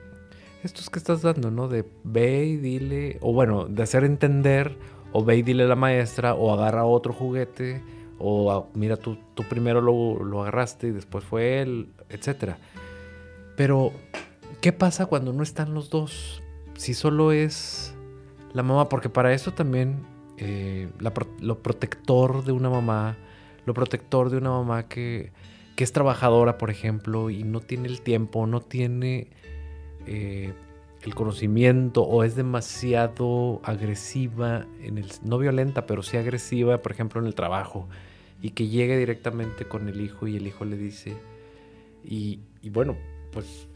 Estos 0.63 0.91
que 0.91 0.99
estás 0.99 1.23
dando, 1.23 1.51
¿no? 1.51 1.69
De 1.69 1.85
ve 2.05 2.45
y 2.45 2.57
dile, 2.57 3.19
o 3.21 3.33
bueno, 3.33 3.67
de 3.67 3.83
hacer 3.83 4.05
entender, 4.05 4.77
o 5.13 5.25
ve 5.25 5.37
y 5.37 5.43
dile 5.43 5.65
a 5.65 5.67
la 5.67 5.77
maestra, 5.77 6.35
o 6.35 6.53
agarra 6.53 6.85
otro 6.85 7.13
juguete, 7.13 7.83
o 8.19 8.53
ah, 8.53 8.67
mira, 8.75 8.97
tú, 8.97 9.19
tú 9.35 9.43
primero 9.45 9.81
lo, 9.81 10.23
lo 10.23 10.43
agarraste 10.43 10.89
y 10.89 10.91
después 10.91 11.25
fue 11.25 11.61
él, 11.61 11.89
etc. 12.09 12.55
Pero, 13.57 13.93
¿qué 14.61 14.73
pasa 14.73 15.07
cuando 15.07 15.33
no 15.33 15.43
están 15.43 15.75
los 15.75 15.91
dos? 15.91 16.43
Si 16.77 16.95
solo 16.95 17.33
es 17.33 17.95
la 18.53 18.63
mamá, 18.63 18.89
porque 18.89 19.09
para 19.09 19.33
eso 19.33 19.53
también 19.53 20.05
eh, 20.39 20.89
lo 21.41 21.63
protector 21.63 22.45
de 22.45 22.53
una 22.53 22.71
mamá, 22.71 23.17
lo 23.67 23.75
protector 23.75 24.31
de 24.31 24.39
una 24.39 24.51
mamá 24.51 24.89
que, 24.89 25.33
que, 25.77 25.85
es 25.85 25.93
trabajadora, 25.93 26.59
por 26.59 26.71
ejemplo, 26.71 27.31
y 27.31 27.45
no 27.45 27.61
tiene 27.61 27.89
el 27.89 28.01
tiempo, 28.01 28.47
no 28.47 28.61
tiene 28.61 29.31
eh, 30.07 30.53
el 31.03 31.15
conocimiento 31.15 32.03
o 32.03 32.25
es 32.25 32.37
demasiado 32.37 33.61
agresiva, 33.65 34.67
en 34.83 34.99
el, 34.99 35.07
no 35.25 35.39
violenta, 35.39 35.87
pero 35.87 36.03
sí 36.03 36.17
agresiva, 36.17 36.79
por 36.79 36.93
ejemplo, 36.93 37.21
en 37.21 37.27
el 37.27 37.35
trabajo, 37.35 37.89
y 38.41 38.51
que 38.51 38.69
llegue 38.69 38.97
directamente 38.97 39.67
con 39.67 39.89
el 39.89 40.01
hijo 40.01 40.27
y 40.29 40.37
el 40.37 40.47
hijo 40.47 40.65
le 40.65 40.77
dice, 40.77 41.17
y, 42.05 42.41
y 42.63 42.71
bueno, 42.71 42.97
pues, 43.33 43.69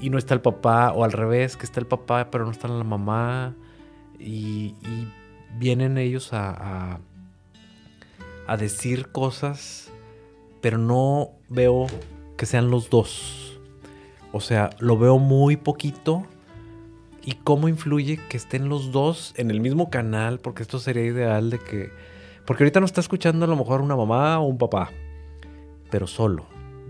y 0.00 0.10
no 0.10 0.18
está 0.18 0.34
el 0.34 0.40
papá, 0.40 0.92
o 0.92 1.04
al 1.04 1.12
revés, 1.12 1.56
que 1.56 1.64
está 1.64 1.80
el 1.80 1.86
papá, 1.86 2.30
pero 2.30 2.44
no 2.44 2.50
está 2.50 2.68
la 2.68 2.84
mamá 2.84 3.54
y, 4.18 4.74
vienen 5.58 5.96
ellos 5.96 6.34
a, 6.34 7.00
a, 8.46 8.56
decir 8.58 9.08
cosas, 9.08 9.90
pero 10.60 10.76
no 10.76 11.30
veo 11.48 11.86
que 12.36 12.44
sean 12.44 12.70
los 12.70 12.90
dos. 12.90 13.58
O 14.32 14.40
sea, 14.40 14.70
lo 14.78 14.98
veo 14.98 15.18
muy 15.18 15.56
poquito. 15.56 16.26
¿Y 17.26 17.32
cómo 17.34 17.68
influye 17.68 18.18
que 18.28 18.38
estén 18.38 18.70
los 18.70 18.92
dos 18.92 19.34
en 19.36 19.50
el 19.50 19.60
mismo 19.60 19.90
canal? 19.90 20.40
Porque 20.40 20.62
esto 20.62 20.78
sería 20.78 21.04
ideal 21.04 21.50
de 21.50 21.58
que... 21.58 21.90
Porque 22.46 22.62
ahorita 22.62 22.80
no 22.80 22.86
está 22.86 23.02
escuchando 23.02 23.44
a 23.44 23.48
lo 23.48 23.56
mejor 23.56 23.82
una 23.82 23.96
mamá 23.96 24.38
o 24.38 24.46
un 24.46 24.56
papá, 24.56 24.90
pero 25.90 26.06
solo. 26.06 26.46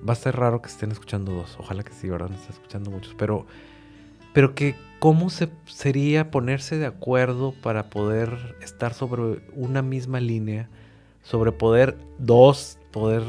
Va 0.08 0.12
a 0.12 0.16
ser 0.16 0.36
raro 0.36 0.62
que 0.62 0.68
estén 0.68 0.92
escuchando 0.92 1.32
dos. 1.32 1.56
Ojalá 1.58 1.82
que 1.82 1.92
sí, 1.92 2.08
¿verdad? 2.08 2.28
No 2.28 2.36
está 2.36 2.52
escuchando 2.52 2.92
muchos. 2.92 3.14
Pero, 3.14 3.46
pero 4.32 4.54
que 4.54 4.76
¿Cómo 4.98 5.28
se, 5.28 5.50
sería 5.66 6.30
ponerse 6.30 6.78
de 6.78 6.86
acuerdo 6.86 7.52
para 7.62 7.90
poder 7.90 8.56
estar 8.62 8.94
sobre 8.94 9.42
una 9.54 9.82
misma 9.82 10.20
línea? 10.20 10.70
Sobre 11.22 11.52
poder, 11.52 11.98
dos, 12.18 12.78
poder 12.92 13.22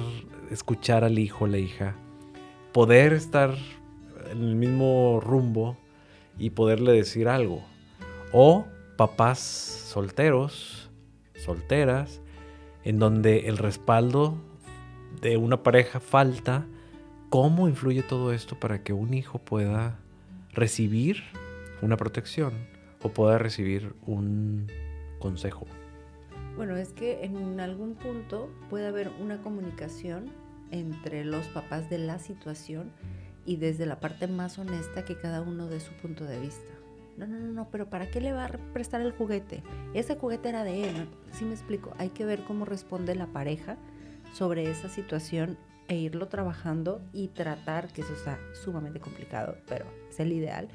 escuchar 0.49 1.03
al 1.03 1.19
hijo 1.19 1.45
la 1.45 1.57
hija, 1.57 1.95
poder 2.71 3.11
estar 3.11 3.53
en 4.31 4.43
el 4.43 4.55
mismo 4.55 5.19
rumbo 5.21 5.75
y 6.37 6.51
poderle 6.51 6.93
decir 6.93 7.27
algo. 7.27 7.63
O 8.31 8.65
papás 8.97 9.39
solteros, 9.39 10.89
solteras, 11.35 12.21
en 12.83 12.99
donde 12.99 13.47
el 13.47 13.57
respaldo 13.57 14.37
de 15.21 15.37
una 15.37 15.63
pareja 15.63 15.99
falta. 15.99 16.65
¿Cómo 17.29 17.67
influye 17.67 18.03
todo 18.03 18.31
esto 18.31 18.57
para 18.57 18.83
que 18.83 18.93
un 18.93 19.13
hijo 19.13 19.39
pueda 19.39 19.99
recibir 20.53 21.23
una 21.81 21.97
protección 21.97 22.53
o 23.03 23.09
poder 23.09 23.41
recibir 23.41 23.93
un 24.05 24.67
consejo. 25.19 25.67
Bueno, 26.55 26.75
es 26.75 26.93
que 26.93 27.23
en 27.23 27.59
algún 27.59 27.93
punto 27.95 28.49
puede 28.69 28.87
haber 28.87 29.11
una 29.21 29.37
comunicación 29.37 30.31
entre 30.71 31.23
los 31.23 31.45
papás 31.47 31.89
de 31.89 31.99
la 31.99 32.17
situación 32.19 32.91
y 33.47 33.55
desde 33.55 33.87
la 33.87 33.99
parte 33.99 34.27
más 34.27 34.59
honesta 34.59 35.05
que 35.05 35.17
cada 35.17 35.41
uno 35.41 35.67
de 35.67 35.79
su 35.79 35.93
punto 35.93 36.25
de 36.25 36.39
vista. 36.39 36.71
No, 37.17 37.25
no, 37.25 37.39
no, 37.39 37.51
no, 37.51 37.67
pero 37.71 37.89
¿para 37.89 38.11
qué 38.11 38.21
le 38.21 38.33
va 38.33 38.45
a 38.45 38.73
prestar 38.73 39.01
el 39.01 39.11
juguete? 39.11 39.63
Ese 39.95 40.15
juguete 40.15 40.49
era 40.49 40.63
de 40.63 40.89
él. 40.89 41.09
Si 41.31 41.45
me 41.45 41.53
explico, 41.53 41.95
hay 41.97 42.09
que 42.09 42.25
ver 42.25 42.43
cómo 42.43 42.65
responde 42.65 43.15
la 43.15 43.25
pareja 43.25 43.77
sobre 44.33 44.69
esa 44.69 44.89
situación 44.89 45.57
e 45.87 45.95
irlo 45.95 46.27
trabajando 46.27 47.01
y 47.13 47.29
tratar, 47.29 47.87
que 47.87 48.01
eso 48.01 48.13
está 48.13 48.37
sumamente 48.53 48.99
complicado, 48.99 49.55
pero 49.67 49.85
es 50.09 50.19
el 50.19 50.33
ideal, 50.33 50.67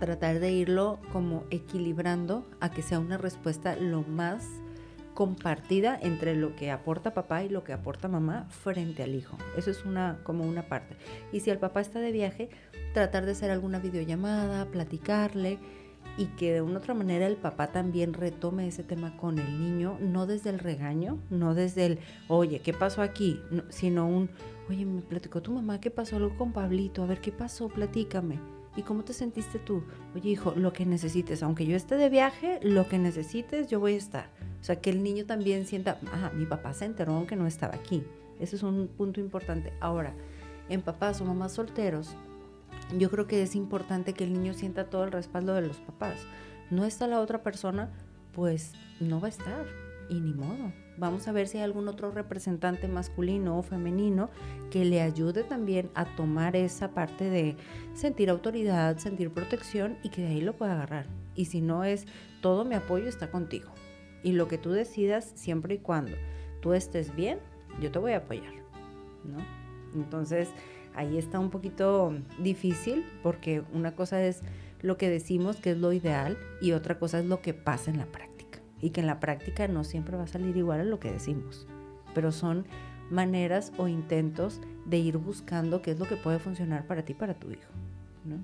tratar 0.00 0.40
de 0.40 0.50
irlo 0.50 0.98
como 1.12 1.44
equilibrando 1.50 2.44
a 2.60 2.70
que 2.70 2.82
sea 2.82 2.98
una 2.98 3.18
respuesta 3.18 3.76
lo 3.76 4.02
más 4.02 4.44
compartida 5.22 5.96
entre 6.02 6.34
lo 6.34 6.56
que 6.56 6.72
aporta 6.72 7.14
papá 7.14 7.44
y 7.44 7.48
lo 7.48 7.62
que 7.62 7.72
aporta 7.72 8.08
mamá 8.08 8.48
frente 8.50 9.04
al 9.04 9.14
hijo. 9.14 9.38
Eso 9.56 9.70
es 9.70 9.84
una 9.84 10.18
como 10.24 10.42
una 10.42 10.64
parte. 10.64 10.96
Y 11.30 11.38
si 11.38 11.50
el 11.50 11.58
papá 11.58 11.80
está 11.80 12.00
de 12.00 12.10
viaje, 12.10 12.50
tratar 12.92 13.24
de 13.24 13.30
hacer 13.30 13.52
alguna 13.52 13.78
videollamada, 13.78 14.66
platicarle 14.66 15.60
y 16.18 16.26
que 16.26 16.54
de 16.54 16.60
una 16.60 16.78
otra 16.78 16.94
manera 16.94 17.28
el 17.28 17.36
papá 17.36 17.68
también 17.68 18.14
retome 18.14 18.66
ese 18.66 18.82
tema 18.82 19.16
con 19.16 19.38
el 19.38 19.60
niño, 19.60 19.96
no 20.00 20.26
desde 20.26 20.50
el 20.50 20.58
regaño, 20.58 21.20
no 21.30 21.54
desde 21.54 21.86
el, 21.86 21.98
oye, 22.26 22.58
¿qué 22.58 22.72
pasó 22.72 23.00
aquí? 23.00 23.40
sino 23.68 24.08
un, 24.08 24.28
oye, 24.68 24.84
me 24.84 25.02
platicó 25.02 25.40
tu 25.40 25.52
mamá, 25.52 25.80
¿qué 25.80 25.92
pasó 25.92 26.16
algo 26.16 26.36
con 26.36 26.52
Pablito? 26.52 27.04
A 27.04 27.06
ver, 27.06 27.20
¿qué 27.20 27.30
pasó? 27.30 27.68
Platícame. 27.68 28.40
¿Y 28.76 28.82
cómo 28.82 29.04
te 29.04 29.12
sentiste 29.12 29.58
tú? 29.58 29.82
Oye, 30.14 30.30
hijo, 30.30 30.54
lo 30.56 30.72
que 30.72 30.86
necesites, 30.86 31.42
aunque 31.42 31.66
yo 31.66 31.76
esté 31.76 31.96
de 31.96 32.08
viaje, 32.08 32.58
lo 32.62 32.88
que 32.88 32.98
necesites, 32.98 33.68
yo 33.68 33.80
voy 33.80 33.94
a 33.94 33.98
estar. 33.98 34.30
O 34.60 34.64
sea, 34.64 34.80
que 34.80 34.90
el 34.90 35.02
niño 35.02 35.26
también 35.26 35.66
sienta, 35.66 35.98
ah, 36.12 36.30
mi 36.34 36.46
papá 36.46 36.72
se 36.72 36.86
enteró 36.86 37.14
aunque 37.14 37.36
no 37.36 37.46
estaba 37.46 37.74
aquí. 37.74 38.02
Ese 38.40 38.56
es 38.56 38.62
un 38.62 38.88
punto 38.88 39.20
importante. 39.20 39.72
Ahora, 39.80 40.14
en 40.68 40.80
papás 40.80 41.20
o 41.20 41.24
mamás 41.24 41.52
solteros, 41.52 42.16
yo 42.98 43.10
creo 43.10 43.26
que 43.26 43.42
es 43.42 43.54
importante 43.54 44.14
que 44.14 44.24
el 44.24 44.32
niño 44.32 44.54
sienta 44.54 44.88
todo 44.88 45.04
el 45.04 45.12
respaldo 45.12 45.54
de 45.54 45.62
los 45.62 45.78
papás. 45.78 46.16
No 46.70 46.84
está 46.84 47.06
la 47.06 47.20
otra 47.20 47.42
persona, 47.42 47.90
pues 48.32 48.72
no 49.00 49.20
va 49.20 49.26
a 49.26 49.30
estar. 49.30 49.66
Y 50.08 50.20
ni 50.20 50.32
modo. 50.32 50.72
Vamos 50.98 51.26
a 51.26 51.32
ver 51.32 51.48
si 51.48 51.58
hay 51.58 51.64
algún 51.64 51.88
otro 51.88 52.10
representante 52.10 52.86
masculino 52.86 53.58
o 53.58 53.62
femenino 53.62 54.30
que 54.70 54.84
le 54.84 55.00
ayude 55.00 55.42
también 55.42 55.90
a 55.94 56.04
tomar 56.04 56.54
esa 56.54 56.92
parte 56.92 57.30
de 57.30 57.56
sentir 57.94 58.28
autoridad, 58.28 58.98
sentir 58.98 59.30
protección 59.30 59.96
y 60.02 60.10
que 60.10 60.22
de 60.22 60.28
ahí 60.28 60.40
lo 60.40 60.54
pueda 60.54 60.74
agarrar. 60.74 61.06
Y 61.34 61.46
si 61.46 61.60
no 61.60 61.84
es, 61.84 62.06
todo 62.42 62.64
mi 62.64 62.74
apoyo 62.74 63.08
está 63.08 63.30
contigo. 63.30 63.72
Y 64.22 64.32
lo 64.32 64.48
que 64.48 64.58
tú 64.58 64.70
decidas, 64.70 65.32
siempre 65.34 65.74
y 65.74 65.78
cuando 65.78 66.12
tú 66.60 66.74
estés 66.74 67.14
bien, 67.16 67.38
yo 67.80 67.90
te 67.90 67.98
voy 67.98 68.12
a 68.12 68.18
apoyar. 68.18 68.52
¿no? 69.24 69.38
Entonces, 69.94 70.50
ahí 70.94 71.16
está 71.16 71.38
un 71.38 71.50
poquito 71.50 72.12
difícil 72.38 73.04
porque 73.22 73.62
una 73.72 73.94
cosa 73.94 74.22
es 74.22 74.42
lo 74.82 74.96
que 74.96 75.08
decimos 75.08 75.56
que 75.56 75.70
es 75.72 75.78
lo 75.78 75.92
ideal 75.92 76.36
y 76.60 76.72
otra 76.72 76.98
cosa 76.98 77.20
es 77.20 77.24
lo 77.24 77.40
que 77.40 77.54
pasa 77.54 77.90
en 77.90 77.98
la 77.98 78.06
práctica. 78.06 78.31
Y 78.82 78.90
que 78.90 79.00
en 79.00 79.06
la 79.06 79.20
práctica 79.20 79.66
no 79.68 79.84
siempre 79.84 80.16
va 80.18 80.24
a 80.24 80.26
salir 80.26 80.56
igual 80.56 80.80
a 80.80 80.84
lo 80.84 81.00
que 81.00 81.10
decimos, 81.10 81.66
pero 82.14 82.32
son 82.32 82.66
maneras 83.10 83.72
o 83.78 83.88
intentos 83.88 84.60
de 84.84 84.98
ir 84.98 85.16
buscando 85.16 85.80
qué 85.80 85.92
es 85.92 85.98
lo 85.98 86.06
que 86.06 86.16
puede 86.16 86.38
funcionar 86.38 86.86
para 86.86 87.02
ti 87.04 87.14
para 87.14 87.34
tu 87.34 87.50
hijo. 87.50 87.70
¿no? 88.24 88.36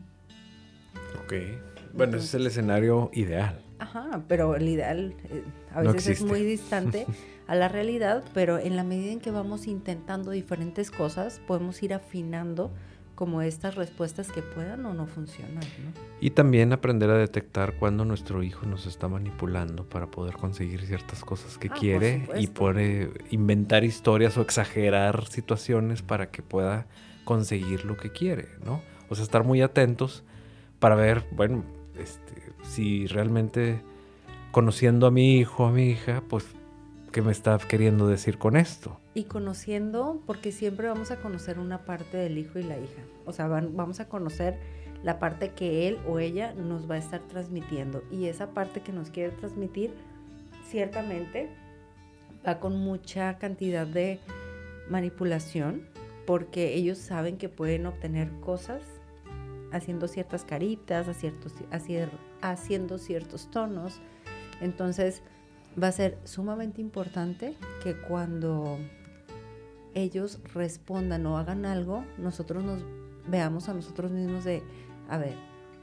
Ok. 1.23 1.35
Bueno, 1.95 2.17
ese 2.17 2.27
es 2.27 2.35
el 2.35 2.47
escenario 2.47 3.11
ideal. 3.13 3.61
Ajá, 3.79 4.23
pero 4.29 4.57
el 4.57 4.69
ideal 4.69 5.15
eh, 5.31 5.45
a 5.73 5.83
veces 5.83 6.21
es 6.21 6.23
muy 6.23 6.43
distante 6.43 7.07
a 7.47 7.55
la 7.55 7.69
realidad, 7.69 8.25
pero 8.35 8.59
en 8.59 8.77
la 8.77 8.85
medida 8.85 9.13
en 9.13 9.21
que 9.21 9.31
vamos 9.31 9.67
intentando 9.67 10.33
diferentes 10.33 10.91
cosas, 10.91 11.41
podemos 11.47 11.83
ir 11.83 11.95
afinando 11.95 12.73
como 13.19 13.43
estas 13.43 13.75
respuestas 13.75 14.31
que 14.31 14.43
puedan 14.43 14.87
o 14.87 14.95
no 14.95 15.09
funcionar. 15.09 15.65
Y 16.21 16.31
también 16.31 16.73
aprender 16.73 17.11
a 17.11 17.17
detectar 17.17 17.75
cuando 17.75 18.05
nuestro 18.05 18.45
hijo 18.45 18.65
nos 18.65 18.87
está 18.87 19.09
manipulando 19.09 19.83
para 19.83 20.07
poder 20.07 20.35
conseguir 20.35 20.87
ciertas 20.87 21.25
cosas 21.25 21.59
que 21.59 21.67
ah, 21.69 21.75
quiere 21.77 22.29
y 22.39 22.47
puede 22.47 23.11
inventar 23.33 23.83
historias 23.83 24.39
o 24.39 24.41
exagerar 24.43 25.27
situaciones 25.27 26.01
para 26.01 26.31
que 26.31 26.43
pueda 26.43 26.87
conseguir 27.25 27.87
lo 27.87 27.97
que 27.97 28.13
quiere, 28.13 28.51
¿no? 28.65 28.83
O 29.09 29.17
sea, 29.17 29.25
estar 29.25 29.43
muy 29.43 29.63
atentos 29.63 30.23
para 30.79 30.95
ver, 30.95 31.27
bueno, 31.33 31.65
este, 31.99 32.53
si 32.63 33.09
realmente 33.09 33.83
conociendo 34.53 35.09
a 35.09 35.11
mi 35.11 35.39
hijo, 35.39 35.67
a 35.67 35.73
mi 35.73 35.91
hija, 35.91 36.23
pues 36.29 36.47
qué 37.09 37.23
me 37.23 37.33
está 37.33 37.59
queriendo 37.59 38.07
decir 38.07 38.39
con 38.39 38.57
esto. 38.57 39.01
Y 39.15 39.25
conociendo, 39.25 40.23
porque 40.27 40.53
siempre 40.53 40.89
vamos 40.89 41.11
a 41.11 41.17
conocer 41.17 41.59
una 41.59 41.85
parte 41.85 42.17
del 42.17 42.39
hijo 42.39 42.59
y 42.59 42.63
la 42.63 42.79
hija. 42.79 43.03
O 43.27 43.33
sea, 43.33 43.47
vamos 43.49 44.01
a 44.01 44.09
conocer 44.09 44.59
la 45.03 45.19
parte 45.19 45.53
que 45.53 45.89
él 45.89 45.99
o 46.07 46.19
ella 46.19 46.55
nos 46.55 46.91
va 46.91 46.97
a 46.97 46.99
estar 46.99 47.21
transmitiendo. 47.21 48.03
Y 48.11 48.27
esa 48.27 48.51
parte 48.51 48.81
que 48.81 48.93
nos 48.93 49.11
quiere 49.11 49.33
transmitir, 49.33 49.93
ciertamente, 50.69 51.49
va 52.47 52.61
con 52.61 52.79
mucha 52.79 53.39
cantidad 53.39 53.87
de 53.87 54.21
manipulación, 54.89 55.87
porque 56.27 56.75
ellos 56.75 56.99
saben 56.99 57.39
que 57.39 57.49
pueden 57.49 57.87
obtener 57.87 58.31
cosas 58.41 58.83
haciendo 59.73 60.09
ciertas 60.09 60.45
caritas, 60.45 61.07
haciendo 62.41 62.99
ciertos 62.99 63.51
tonos. 63.51 64.01
Entonces, 64.61 65.23
va 65.81 65.89
a 65.89 65.93
ser 65.93 66.19
sumamente 66.25 66.81
importante 66.81 67.55
que 67.83 67.97
cuando 67.97 68.79
ellos 69.95 70.41
respondan 70.55 71.27
o 71.27 71.39
hagan 71.39 71.67
algo, 71.67 72.05
nosotros 72.19 72.65
nos 72.65 72.83
veamos 73.29 73.69
a 73.69 73.75
nosotros 73.75 74.11
mismos 74.11 74.45
de, 74.45 74.63
a 75.09 75.19
ver, 75.19 75.35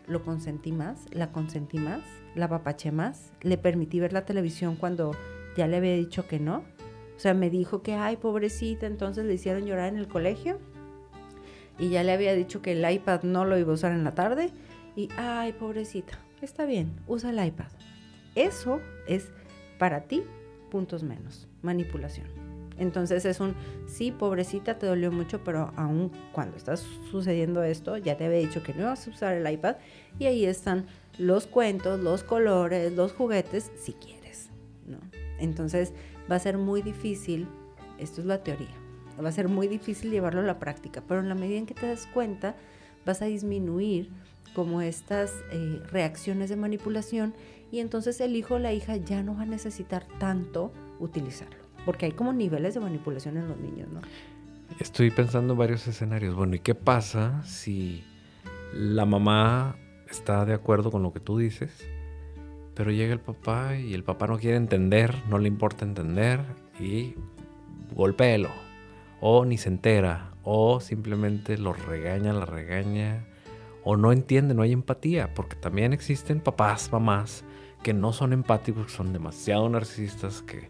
lo 0.08 0.24
consentí 0.24 0.72
más, 0.72 1.06
la 1.12 1.32
consentí 1.32 1.78
más, 1.78 2.02
la 2.36 2.48
papaché 2.48 2.92
más, 2.92 3.32
le 3.42 3.58
permití 3.58 4.00
ver 4.00 4.14
la 4.14 4.26
televisión 4.26 4.76
cuando 4.76 5.12
ya 5.58 5.68
le 5.68 5.78
había 5.78 5.94
dicho 5.96 6.28
que 6.28 6.40
no. 6.40 6.64
O 7.16 7.20
sea, 7.20 7.34
me 7.34 7.50
dijo 7.50 7.82
que, 7.82 7.94
ay, 7.94 8.18
pobrecita, 8.18 8.88
entonces 8.88 9.26
le 9.26 9.34
hicieron 9.34 9.66
llorar 9.66 9.88
en 9.88 9.98
el 9.98 10.08
colegio 10.08 10.60
y 11.80 11.90
ya 11.90 12.04
le 12.04 12.12
había 12.12 12.34
dicho 12.34 12.62
que 12.62 12.74
el 12.74 12.90
iPad 12.90 13.24
no 13.24 13.46
lo 13.46 13.58
iba 13.58 13.72
a 13.72 13.76
usar 13.76 13.94
en 13.94 14.04
la 14.04 14.14
tarde 14.14 14.52
y, 14.96 15.10
ay, 15.18 15.54
pobrecita, 15.54 16.20
está 16.42 16.66
bien, 16.66 16.92
usa 17.08 17.30
el 17.30 17.46
iPad. 17.46 17.68
Eso 18.36 18.82
es 19.08 19.32
para 19.78 20.02
ti 20.02 20.24
puntos 20.70 21.04
menos, 21.04 21.48
manipulación. 21.62 22.28
Entonces 22.78 23.24
es 23.26 23.40
un, 23.40 23.56
sí, 23.88 24.12
pobrecita, 24.12 24.78
te 24.78 24.86
dolió 24.86 25.12
mucho, 25.12 25.44
pero 25.44 25.72
aún 25.78 26.12
cuando 26.34 26.58
está 26.58 26.76
sucediendo 26.76 27.64
esto, 27.64 27.98
ya 27.98 28.18
te 28.18 28.26
había 28.26 28.40
dicho 28.40 28.64
que 28.64 28.74
no 28.74 28.82
ibas 28.82 29.08
a 29.08 29.12
usar 29.12 29.34
el 29.36 29.50
iPad 29.50 29.78
y 30.20 30.26
ahí 30.26 30.46
están 30.46 30.86
los 31.18 31.48
cuentos, 31.48 32.02
los 32.02 32.24
colores, 32.24 32.92
los 32.94 33.14
juguetes, 33.14 33.72
si 33.78 33.94
quieres, 33.94 34.50
¿no? 34.86 34.98
Entonces 35.40 35.94
va 36.30 36.36
a 36.36 36.40
ser 36.40 36.58
muy 36.58 36.82
difícil, 36.82 37.48
esto 37.98 38.20
es 38.20 38.28
la 38.28 38.44
teoría, 38.44 38.76
va 39.24 39.30
a 39.30 39.32
ser 39.32 39.48
muy 39.48 39.68
difícil 39.68 40.12
llevarlo 40.12 40.42
a 40.42 40.44
la 40.44 40.60
práctica, 40.60 41.02
pero 41.08 41.22
en 41.22 41.30
la 41.30 41.36
medida 41.36 41.58
en 41.58 41.66
que 41.66 41.74
te 41.74 41.88
das 41.88 42.08
cuenta, 42.14 42.56
vas 43.06 43.22
a 43.22 43.26
disminuir 43.26 44.10
como 44.54 44.82
estas 44.82 45.32
eh, 45.52 45.82
reacciones 45.92 46.50
de 46.50 46.56
manipulación 46.56 47.34
y 47.72 47.80
entonces 47.80 48.22
el 48.22 48.36
hijo 48.36 48.56
o 48.56 48.60
la 48.60 48.74
hija 48.74 48.96
ya 48.98 49.24
no 49.24 49.36
va 49.36 49.44
a 49.44 49.46
necesitar 49.46 50.06
tanto 50.20 50.72
utilizarlo, 51.00 51.58
porque 51.86 52.06
hay 52.06 52.12
como 52.12 52.34
niveles 52.34 52.74
de 52.74 52.80
manipulación 52.80 53.38
en 53.38 53.48
los 53.48 53.58
niños, 53.58 53.90
¿no? 53.90 54.02
Estoy 54.80 55.12
pensando 55.12 55.54
en 55.54 55.60
varios 55.60 55.88
escenarios. 55.88 56.36
Bueno, 56.36 56.56
¿y 56.56 56.60
qué 56.60 56.76
pasa 56.76 57.44
si 57.44 58.04
la 58.74 59.06
mamá 59.06 59.78
está 60.10 60.46
de 60.46 60.54
acuerdo 60.54 60.92
con 60.92 61.04
lo 61.04 61.14
que 61.14 61.20
tú 61.20 61.38
dices, 61.38 61.72
pero 62.74 62.92
llega 62.92 63.14
el 63.14 63.20
papá 63.20 63.78
y 63.78 63.94
el 63.94 64.04
papá 64.04 64.28
no 64.28 64.38
quiere 64.38 64.58
entender, 64.58 65.16
no 65.30 65.38
le 65.38 65.48
importa 65.48 65.86
entender 65.86 66.42
y 66.80 67.16
golpéelo, 67.94 68.50
o 69.22 69.46
ni 69.46 69.58
se 69.58 69.70
entera, 69.70 70.32
o 70.44 70.80
simplemente 70.80 71.58
lo 71.58 71.74
regaña, 71.74 72.34
la 72.34 72.46
regaña, 72.46 73.26
o 73.84 73.96
no 73.96 74.12
entiende, 74.12 74.54
no 74.54 74.62
hay 74.62 74.74
empatía, 74.74 75.34
porque 75.34 75.56
también 75.56 75.94
existen 75.94 76.42
papás, 76.42 76.92
mamás 76.92 77.44
que 77.86 77.94
no 77.94 78.14
son 78.14 78.34
empáticos, 78.34 78.92
son 78.92 79.14
demasiado 79.14 79.70
narcisistas, 79.70 80.42
que... 80.42 80.70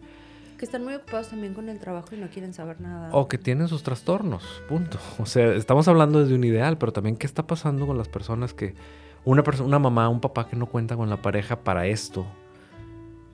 Que 0.58 0.66
están 0.66 0.84
muy 0.84 0.92
ocupados 0.92 1.30
también 1.30 1.54
con 1.54 1.70
el 1.70 1.78
trabajo 1.78 2.14
y 2.14 2.18
no 2.18 2.28
quieren 2.28 2.52
saber 2.52 2.78
nada. 2.78 3.08
O 3.12 3.26
que 3.26 3.38
tienen 3.38 3.68
sus 3.68 3.82
trastornos, 3.82 4.62
punto. 4.68 4.98
O 5.18 5.24
sea, 5.24 5.54
estamos 5.54 5.88
hablando 5.88 6.20
desde 6.20 6.34
un 6.34 6.44
ideal, 6.44 6.76
pero 6.76 6.92
también 6.92 7.16
qué 7.16 7.26
está 7.26 7.46
pasando 7.46 7.86
con 7.86 7.96
las 7.96 8.10
personas 8.10 8.52
que... 8.52 8.74
Una, 9.24 9.42
persona, 9.42 9.66
una 9.66 9.78
mamá, 9.78 10.10
un 10.10 10.20
papá 10.20 10.46
que 10.46 10.56
no 10.56 10.66
cuenta 10.66 10.94
con 10.94 11.08
la 11.08 11.22
pareja 11.22 11.64
para 11.64 11.86
esto. 11.86 12.26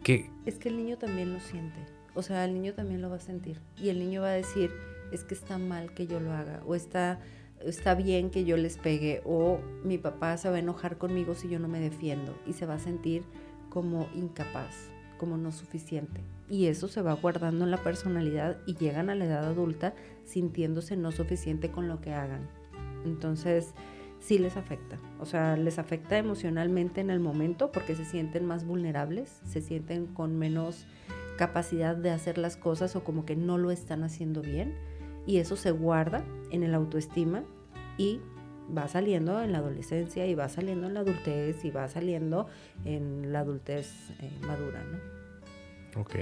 Que... 0.05 0.31
Es 0.47 0.59
que 0.59 0.69
el 0.69 0.77
niño 0.77 0.97
también 0.97 1.33
lo 1.33 1.41
siente. 1.41 1.81
O 2.15 2.23
sea, 2.23 2.45
el 2.45 2.55
niño 2.55 2.75
también 2.75 3.03
lo 3.03 3.11
va 3.11 3.17
a 3.17 3.21
sentir. 3.21 3.61
Y 3.77 3.89
el 3.89 3.99
niño 3.99 4.23
va 4.23 4.29
a 4.29 4.35
decir, 4.35 4.71
es 5.11 5.25
que 5.25 5.35
está 5.35 5.59
mal 5.59 5.93
que 5.93 6.07
yo 6.07 6.21
lo 6.21 6.33
haga. 6.33 6.63
O 6.69 6.77
está 6.77 7.19
está 7.65 7.95
bien 7.95 8.31
que 8.31 8.45
yo 8.45 8.57
les 8.57 8.77
pegue 8.77 9.23
o 9.25 9.61
mi 9.85 9.99
papá 9.99 10.37
se 10.37 10.51
va 10.51 10.57
a 10.57 10.59
enojar 10.59 10.99
conmigo 10.99 11.35
si 11.35 11.49
yo 11.49 11.59
no 11.59 11.69
me 11.69 11.81
defiendo 11.81 12.37
y 12.47 12.55
se 12.55 12.67
va 12.67 12.75
a 12.75 12.79
sentir 12.79 13.25
como 13.73 14.07
incapaz, 14.15 14.91
como 15.17 15.39
no 15.39 15.51
suficiente. 15.51 16.21
Y 16.51 16.67
eso 16.67 16.89
se 16.89 17.01
va 17.01 17.15
guardando 17.15 17.65
en 17.65 17.71
la 17.71 17.79
personalidad 17.79 18.59
y 18.67 18.75
llegan 18.75 19.09
a 19.09 19.15
la 19.15 19.25
edad 19.25 19.47
adulta 19.47 19.95
sintiéndose 20.25 20.95
no 20.95 21.11
suficiente 21.11 21.71
con 21.71 21.89
lo 21.89 22.03
que 22.03 22.13
hagan. 22.13 22.51
Entonces, 23.07 23.73
sí 24.21 24.39
les 24.39 24.59
afecta. 24.59 24.99
O 25.21 25.25
sea, 25.25 25.57
les 25.57 25.79
afecta 25.79 26.19
emocionalmente 26.19 27.01
en 27.01 27.09
el 27.09 27.19
momento 27.19 27.73
porque 27.73 27.95
se 27.95 28.05
sienten 28.05 28.45
más 28.45 28.67
vulnerables, 28.67 29.41
se 29.47 29.63
sienten 29.63 30.07
con 30.07 30.39
menos 30.39 30.87
capacidad 31.39 31.97
de 31.97 32.11
hacer 32.11 32.37
las 32.37 32.59
cosas 32.59 32.95
o 32.95 33.05
como 33.05 33.25
que 33.25 33.37
no 33.37 33.57
lo 33.57 33.71
están 33.71 34.05
haciendo 34.05 34.43
bien. 34.43 34.75
Y 35.27 35.39
eso 35.39 35.57
se 35.57 35.71
guarda 35.71 36.23
en 36.51 36.63
el 36.63 36.75
autoestima 36.75 37.43
y 37.97 38.21
va 38.77 38.89
saliendo 38.89 39.43
en 39.43 39.53
la 39.53 39.59
adolescencia 39.59 40.27
y 40.27 40.35
va 40.35 40.49
saliendo 40.49 40.87
en 40.87 40.95
la 40.95 41.01
adultez 41.01 41.65
y 41.65 41.71
va 41.71 41.89
saliendo 41.89 42.47
en 42.85 43.33
la 43.33 43.41
adultez 43.41 44.11
eh, 44.21 44.31
madura, 44.47 44.83
¿no? 44.85 46.01
Ok. 46.01 46.17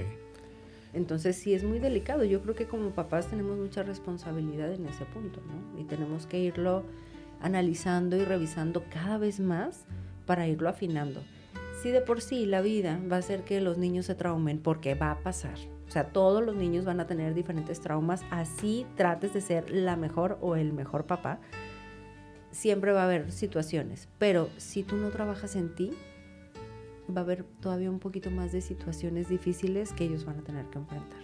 Entonces 0.93 1.37
sí 1.37 1.53
es 1.53 1.63
muy 1.63 1.79
delicado. 1.79 2.23
Yo 2.23 2.41
creo 2.41 2.55
que 2.55 2.67
como 2.67 2.89
papás 2.89 3.27
tenemos 3.27 3.57
mucha 3.57 3.83
responsabilidad 3.83 4.73
en 4.73 4.85
ese 4.85 5.05
punto, 5.05 5.41
¿no? 5.41 5.79
Y 5.79 5.85
tenemos 5.85 6.25
que 6.25 6.39
irlo 6.39 6.83
analizando 7.41 8.17
y 8.17 8.25
revisando 8.25 8.83
cada 8.91 9.17
vez 9.17 9.39
más 9.39 9.85
para 10.25 10.47
irlo 10.47 10.69
afinando. 10.69 11.23
si 11.81 11.89
de 11.89 12.01
por 12.01 12.21
sí 12.21 12.45
la 12.45 12.61
vida 12.61 12.99
va 13.11 13.15
a 13.15 13.19
hacer 13.19 13.43
que 13.43 13.59
los 13.59 13.79
niños 13.79 14.05
se 14.05 14.13
traumen, 14.13 14.59
porque 14.59 14.93
va 14.93 15.09
a 15.09 15.19
pasar. 15.23 15.57
O 15.87 15.91
sea, 15.91 16.05
todos 16.05 16.43
los 16.43 16.55
niños 16.55 16.85
van 16.85 16.99
a 16.99 17.07
tener 17.07 17.33
diferentes 17.33 17.81
traumas, 17.81 18.23
así 18.29 18.85
trates 18.95 19.33
de 19.33 19.41
ser 19.41 19.71
la 19.71 19.97
mejor 19.97 20.37
o 20.41 20.55
el 20.55 20.73
mejor 20.73 21.05
papá. 21.05 21.39
Siempre 22.51 22.91
va 22.91 23.01
a 23.01 23.05
haber 23.05 23.31
situaciones, 23.31 24.09
pero 24.17 24.49
si 24.57 24.83
tú 24.83 24.97
no 24.97 25.09
trabajas 25.09 25.55
en 25.55 25.73
ti, 25.73 25.91
va 27.15 27.21
a 27.21 27.23
haber 27.23 27.43
todavía 27.61 27.89
un 27.89 27.99
poquito 27.99 28.31
más 28.31 28.51
de 28.51 28.61
situaciones 28.61 29.29
difíciles 29.29 29.93
que 29.93 30.05
ellos 30.05 30.25
van 30.25 30.39
a 30.39 30.43
tener 30.43 30.65
que 30.65 30.79
enfrentar. 30.79 31.19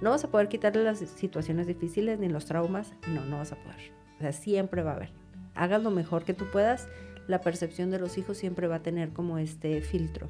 No 0.00 0.10
vas 0.10 0.24
a 0.24 0.30
poder 0.30 0.48
quitarle 0.48 0.84
las 0.84 0.98
situaciones 0.98 1.66
difíciles 1.66 2.18
ni 2.18 2.28
los 2.28 2.46
traumas, 2.46 2.92
no, 3.08 3.24
no 3.24 3.38
vas 3.38 3.52
a 3.52 3.56
poder. 3.56 3.92
O 4.18 4.20
sea, 4.20 4.32
siempre 4.32 4.82
va 4.82 4.92
a 4.92 4.96
haber. 4.96 5.10
Hagas 5.54 5.82
lo 5.82 5.90
mejor 5.90 6.24
que 6.24 6.34
tú 6.34 6.44
puedas, 6.52 6.88
la 7.26 7.40
percepción 7.40 7.90
de 7.90 7.98
los 7.98 8.16
hijos 8.16 8.36
siempre 8.36 8.68
va 8.68 8.76
a 8.76 8.82
tener 8.82 9.12
como 9.12 9.38
este 9.38 9.80
filtro. 9.80 10.28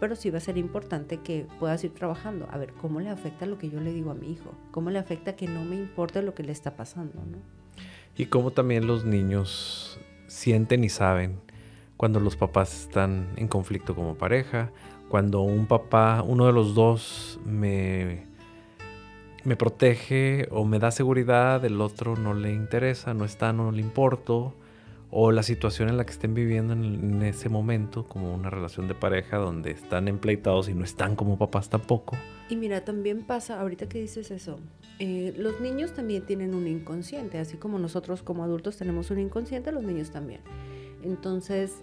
Pero 0.00 0.14
sí 0.14 0.30
va 0.30 0.38
a 0.38 0.42
ser 0.42 0.58
importante 0.58 1.18
que 1.18 1.46
puedas 1.58 1.82
ir 1.82 1.92
trabajando. 1.92 2.46
A 2.50 2.58
ver, 2.58 2.72
¿cómo 2.74 3.00
le 3.00 3.08
afecta 3.08 3.46
lo 3.46 3.58
que 3.58 3.70
yo 3.70 3.80
le 3.80 3.92
digo 3.92 4.10
a 4.10 4.14
mi 4.14 4.30
hijo? 4.30 4.54
¿Cómo 4.70 4.90
le 4.90 4.98
afecta 4.98 5.34
que 5.34 5.48
no 5.48 5.64
me 5.64 5.76
importe 5.76 6.22
lo 6.22 6.34
que 6.34 6.44
le 6.44 6.52
está 6.52 6.76
pasando? 6.76 7.20
¿no? 7.24 7.38
Y 8.18 8.26
cómo 8.26 8.50
también 8.50 8.86
los 8.88 9.04
niños 9.04 9.98
sienten 10.26 10.82
y 10.82 10.88
saben 10.88 11.40
cuando 11.96 12.20
los 12.20 12.36
papás 12.36 12.82
están 12.82 13.28
en 13.36 13.48
conflicto 13.48 13.94
como 13.94 14.16
pareja, 14.16 14.70
cuando 15.08 15.40
un 15.40 15.66
papá, 15.66 16.22
uno 16.26 16.46
de 16.46 16.52
los 16.52 16.74
dos 16.74 17.40
me, 17.44 18.24
me 19.44 19.56
protege 19.56 20.48
o 20.50 20.64
me 20.64 20.78
da 20.78 20.90
seguridad, 20.90 21.64
el 21.64 21.80
otro 21.80 22.16
no 22.16 22.34
le 22.34 22.52
interesa, 22.52 23.14
no 23.14 23.24
está, 23.24 23.52
no 23.52 23.72
le 23.72 23.80
importo, 23.80 24.54
o 25.10 25.32
la 25.32 25.42
situación 25.42 25.88
en 25.88 25.96
la 25.96 26.04
que 26.04 26.12
estén 26.12 26.34
viviendo 26.34 26.74
en, 26.74 27.22
ese 27.22 27.48
momento, 27.48 28.06
como 28.06 28.34
una 28.34 28.50
relación 28.50 28.88
de 28.88 28.94
pareja 28.94 29.38
donde 29.38 29.70
están 29.70 30.06
empleitados 30.06 30.68
y 30.68 30.74
no 30.74 30.84
están 30.84 31.16
como 31.16 31.38
papás 31.38 31.70
tampoco. 31.70 32.16
Y 32.50 32.56
mira, 32.56 32.84
también 32.84 33.22
pasa, 33.22 33.60
ahorita 33.60 33.88
que 33.88 34.00
dices 34.00 34.30
eso, 34.30 34.58
eh, 34.98 35.34
los 35.36 35.60
niños 35.60 35.94
también 35.94 36.26
tienen 36.26 36.54
un 36.54 36.66
inconsciente, 36.66 37.38
así 37.38 37.56
como 37.56 37.78
nosotros 37.78 38.22
como 38.22 38.44
adultos 38.44 38.76
tenemos 38.76 39.10
un 39.10 39.18
inconsciente, 39.18 39.72
los 39.72 39.84
niños 39.84 40.10
también. 40.10 40.40
Entonces, 41.02 41.82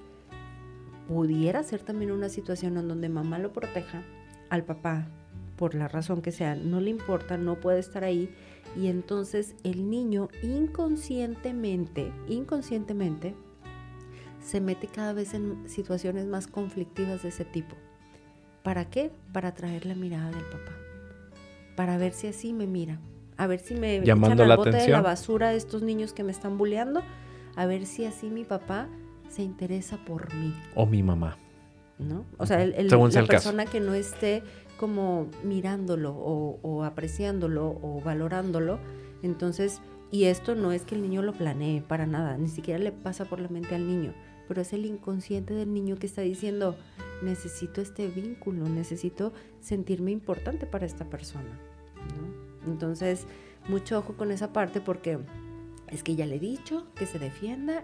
pudiera 1.08 1.64
ser 1.64 1.82
también 1.82 2.12
una 2.12 2.30
situación 2.30 2.78
en 2.78 2.88
donde 2.88 3.10
mamá 3.10 3.40
lo 3.40 3.54
proteja 3.54 4.04
al 4.50 4.64
papá, 4.64 5.08
por 5.56 5.76
la 5.76 5.88
razón 5.88 6.22
que 6.22 6.32
sea, 6.32 6.56
no 6.56 6.80
le 6.80 6.90
importa, 6.90 7.38
no 7.38 7.60
puede 7.60 7.80
estar 7.80 8.04
ahí, 8.04 8.30
y 8.76 8.88
entonces 8.88 9.56
el 9.64 9.90
niño 9.90 10.30
inconscientemente, 10.44 12.12
inconscientemente, 12.28 13.36
se 14.44 14.62
mete 14.62 14.88
cada 14.88 15.14
vez 15.14 15.34
en 15.34 15.68
situaciones 15.68 16.26
más 16.26 16.48
conflictivas 16.48 17.24
de 17.24 17.30
ese 17.30 17.46
tipo. 17.46 17.76
¿Para 18.64 18.90
qué? 18.90 19.12
Para 19.32 19.50
atraer 19.50 19.86
la 19.86 19.96
mirada 19.96 20.30
del 20.30 20.44
papá. 20.46 20.72
Para 21.76 21.98
ver 21.98 22.14
si 22.14 22.28
así 22.28 22.54
me 22.54 22.68
mira. 22.68 23.00
A 23.38 23.48
ver 23.48 23.60
si 23.60 23.76
me 23.76 24.02
Llamando 24.02 24.44
echan 24.44 24.52
al 24.52 24.58
bote 24.58 24.72
de 24.72 24.88
la 24.88 25.02
basura 25.02 25.54
estos 25.54 25.82
niños 25.82 26.14
que 26.14 26.24
me 26.24 26.32
están 26.32 26.58
bulleando. 26.58 27.02
A 27.56 27.66
ver 27.66 27.86
si 27.86 28.06
así 28.06 28.30
mi 28.30 28.44
papá 28.44 28.88
se 29.30 29.44
interesa 29.44 29.98
por 30.06 30.34
mí. 30.34 30.54
O 30.76 30.86
mi 30.86 31.04
mamá. 31.04 31.38
¿No? 31.98 32.26
O 32.38 32.46
sea, 32.46 32.62
el, 32.62 32.88
la 32.88 33.26
persona 33.26 33.66
que 33.66 33.80
no 33.80 33.94
esté 33.94 34.44
como 34.78 35.28
mirándolo 35.44 36.14
o, 36.14 36.84
apreciándolo 36.84 37.80
o 37.82 38.02
valorándolo, 38.04 38.80
entonces, 39.24 39.82
y 40.12 40.26
esto 40.26 40.56
no 40.56 40.72
es 40.74 40.84
que 40.84 40.96
el 40.96 41.02
niño 41.02 41.22
lo 41.22 41.34
planee 41.34 41.82
para 41.82 42.06
nada, 42.06 42.38
ni 42.38 42.50
siquiera 42.50 42.80
le 42.80 42.92
pasa 42.92 43.26
por 43.26 43.40
la 43.40 43.48
mente 43.48 43.76
al 43.76 43.88
niño, 43.88 44.14
pero 44.48 44.62
es 44.62 44.74
el 44.74 44.86
inconsciente 44.86 45.54
del 45.54 45.74
niño 45.74 45.96
que 45.96 46.08
está 46.08 46.22
diciendo, 46.22 46.76
necesito 47.22 47.80
este 47.80 48.08
vínculo, 48.08 48.68
necesito 48.68 49.32
sentirme 49.62 50.12
importante 50.12 50.66
para 50.66 50.86
esta 50.86 51.06
persona. 51.06 51.60
Entonces, 52.68 53.26
mucho 53.68 54.00
ojo 54.00 54.16
con 54.18 54.32
esa 54.32 54.52
parte 54.52 54.82
porque 54.82 55.20
es 55.88 56.04
que 56.04 56.16
ya 56.16 56.26
le 56.26 56.36
he 56.36 56.40
dicho 56.40 56.88
que 56.96 57.06
se 57.06 57.20
defienda. 57.20 57.84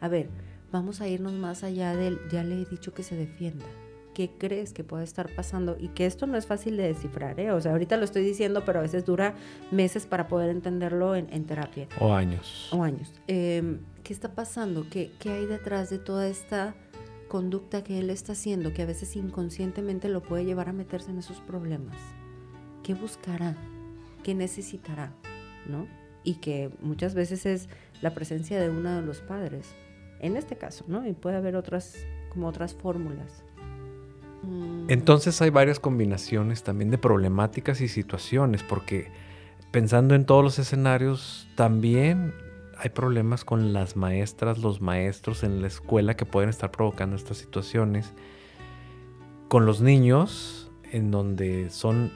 A 0.00 0.08
ver, 0.08 0.28
vamos 0.76 1.00
a 1.00 1.08
irnos 1.08 1.32
más 1.32 1.64
allá 1.64 1.96
del 1.96 2.18
ya 2.30 2.44
le 2.44 2.60
he 2.60 2.64
dicho 2.66 2.92
que 2.92 3.02
se 3.02 3.16
defienda. 3.16 3.64
¿Qué 4.14 4.30
crees 4.38 4.72
que 4.72 4.84
puede 4.84 5.04
estar 5.04 5.34
pasando? 5.34 5.76
Y 5.78 5.88
que 5.88 6.06
esto 6.06 6.26
no 6.26 6.36
es 6.36 6.46
fácil 6.46 6.76
de 6.76 6.84
descifrar, 6.84 7.38
¿eh? 7.40 7.50
O 7.52 7.60
sea, 7.60 7.72
ahorita 7.72 7.96
lo 7.96 8.04
estoy 8.04 8.22
diciendo, 8.22 8.62
pero 8.64 8.78
a 8.78 8.82
veces 8.82 9.04
dura 9.04 9.34
meses 9.70 10.06
para 10.06 10.26
poder 10.28 10.50
entenderlo 10.50 11.16
en, 11.16 11.44
terapia. 11.44 11.86
O 12.00 12.14
años. 12.14 12.68
O 12.72 12.82
años. 12.82 13.12
Em, 13.26 13.80
¿Qué 14.02 14.12
está 14.12 14.34
pasando? 14.34 14.86
¿Qué, 14.90 15.12
¿Qué 15.18 15.30
hay 15.30 15.46
detrás 15.46 15.90
de 15.90 15.98
toda 15.98 16.28
esta 16.28 16.74
conducta 17.28 17.82
que 17.82 17.98
él 17.98 18.08
está 18.08 18.32
haciendo 18.32 18.72
que 18.72 18.82
a 18.82 18.86
veces 18.86 19.16
inconscientemente 19.16 20.08
lo 20.08 20.22
puede 20.22 20.44
llevar 20.44 20.68
a 20.68 20.72
meterse 20.72 21.10
en 21.10 21.18
esos 21.18 21.40
problemas? 21.40 21.96
¿Qué 22.82 22.94
buscará? 22.94 23.56
¿Qué 24.22 24.34
necesitará? 24.34 25.12
¿No? 25.66 25.86
Y 26.22 26.36
que 26.36 26.70
muchas 26.80 27.14
veces 27.14 27.44
es 27.44 27.68
la 28.00 28.14
presencia 28.14 28.60
de 28.60 28.70
uno 28.70 28.94
de 28.96 29.02
los 29.02 29.20
padres 29.20 29.74
en 30.20 30.36
este 30.36 30.56
caso, 30.56 30.84
¿no? 30.88 31.06
Y 31.06 31.12
puede 31.12 31.36
haber 31.36 31.56
otras, 31.56 31.96
como 32.30 32.48
otras 32.48 32.74
fórmulas. 32.74 33.44
Mm. 34.42 34.90
Entonces 34.90 35.40
hay 35.42 35.50
varias 35.50 35.80
combinaciones 35.80 36.62
también 36.62 36.90
de 36.90 36.98
problemáticas 36.98 37.80
y 37.80 37.88
situaciones, 37.88 38.62
porque 38.62 39.10
pensando 39.70 40.14
en 40.14 40.24
todos 40.24 40.44
los 40.44 40.58
escenarios, 40.58 41.48
también 41.56 42.34
hay 42.78 42.90
problemas 42.90 43.44
con 43.44 43.72
las 43.72 43.96
maestras, 43.96 44.58
los 44.58 44.80
maestros 44.80 45.42
en 45.42 45.62
la 45.62 45.66
escuela 45.66 46.16
que 46.16 46.26
pueden 46.26 46.50
estar 46.50 46.70
provocando 46.70 47.16
estas 47.16 47.38
situaciones. 47.38 48.12
Con 49.48 49.64
los 49.64 49.80
niños, 49.80 50.70
en 50.92 51.10
donde 51.10 51.70
son 51.70 52.12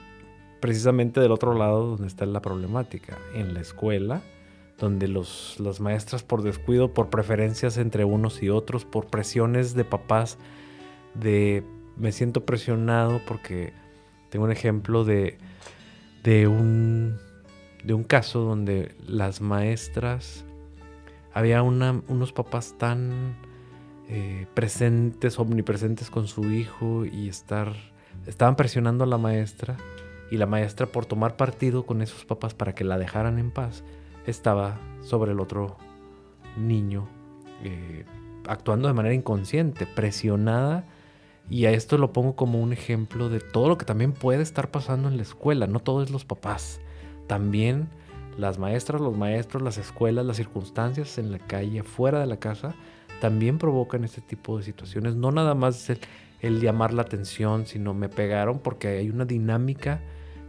precisamente 0.59 1.19
del 1.19 1.31
otro 1.31 1.55
lado 1.55 1.87
donde 1.87 2.07
está 2.07 2.25
la 2.25 2.41
problemática, 2.41 3.17
en 3.33 3.53
la 3.53 3.61
escuela 3.61 4.21
donde 4.81 5.07
los, 5.07 5.59
las 5.59 5.79
maestras 5.79 6.23
por 6.23 6.41
descuido, 6.41 6.93
por 6.93 7.09
preferencias 7.09 7.77
entre 7.77 8.03
unos 8.03 8.41
y 8.41 8.49
otros, 8.49 8.83
por 8.83 9.07
presiones 9.07 9.75
de 9.75 9.85
papás, 9.85 10.37
de 11.13 11.63
me 11.95 12.11
siento 12.11 12.45
presionado 12.45 13.21
porque 13.27 13.73
tengo 14.29 14.45
un 14.45 14.51
ejemplo 14.51 15.05
de, 15.05 15.37
de, 16.23 16.47
un, 16.47 17.17
de 17.83 17.93
un 17.93 18.03
caso 18.03 18.39
donde 18.39 18.95
las 19.05 19.39
maestras, 19.39 20.45
había 21.33 21.61
unos 21.61 22.33
papás 22.33 22.75
tan 22.77 23.35
eh, 24.09 24.47
presentes, 24.53 25.37
omnipresentes 25.37 26.09
con 26.09 26.27
su 26.27 26.51
hijo 26.51 27.05
y 27.05 27.29
estar, 27.29 27.73
estaban 28.25 28.55
presionando 28.55 29.03
a 29.03 29.07
la 29.07 29.17
maestra 29.17 29.77
y 30.31 30.37
la 30.37 30.47
maestra 30.47 30.87
por 30.87 31.05
tomar 31.05 31.37
partido 31.37 31.85
con 31.85 32.01
esos 32.01 32.25
papás 32.25 32.53
para 32.55 32.73
que 32.73 32.83
la 32.83 32.97
dejaran 32.97 33.37
en 33.37 33.51
paz, 33.51 33.83
estaba 34.25 34.79
sobre 35.01 35.31
el 35.31 35.39
otro 35.39 35.77
niño, 36.57 37.07
eh, 37.63 38.05
actuando 38.47 38.87
de 38.87 38.93
manera 38.93 39.15
inconsciente, 39.15 39.85
presionada. 39.85 40.85
Y 41.49 41.65
a 41.65 41.71
esto 41.71 41.97
lo 41.97 42.13
pongo 42.13 42.35
como 42.35 42.61
un 42.61 42.71
ejemplo 42.71 43.29
de 43.29 43.39
todo 43.39 43.67
lo 43.67 43.77
que 43.77 43.85
también 43.85 44.13
puede 44.13 44.41
estar 44.41 44.71
pasando 44.71 45.09
en 45.09 45.17
la 45.17 45.23
escuela. 45.23 45.67
No 45.67 45.79
todos 45.79 46.09
los 46.09 46.23
papás. 46.23 46.79
También 47.27 47.89
las 48.37 48.57
maestras, 48.57 49.01
los 49.01 49.17
maestros, 49.17 49.61
las 49.61 49.77
escuelas, 49.77 50.25
las 50.25 50.37
circunstancias 50.37 51.17
en 51.17 51.31
la 51.31 51.39
calle, 51.39 51.83
fuera 51.83 52.19
de 52.19 52.27
la 52.27 52.37
casa, 52.37 52.75
también 53.19 53.57
provocan 53.57 54.03
este 54.03 54.21
tipo 54.21 54.57
de 54.57 54.63
situaciones. 54.63 55.15
No 55.15 55.31
nada 55.31 55.53
más 55.53 55.89
el, 55.89 55.99
el 56.39 56.61
llamar 56.61 56.93
la 56.93 57.01
atención, 57.01 57.65
sino 57.65 57.93
me 57.93 58.09
pegaron 58.09 58.59
porque 58.59 58.87
hay 58.87 59.09
una 59.09 59.25
dinámica 59.25 60.01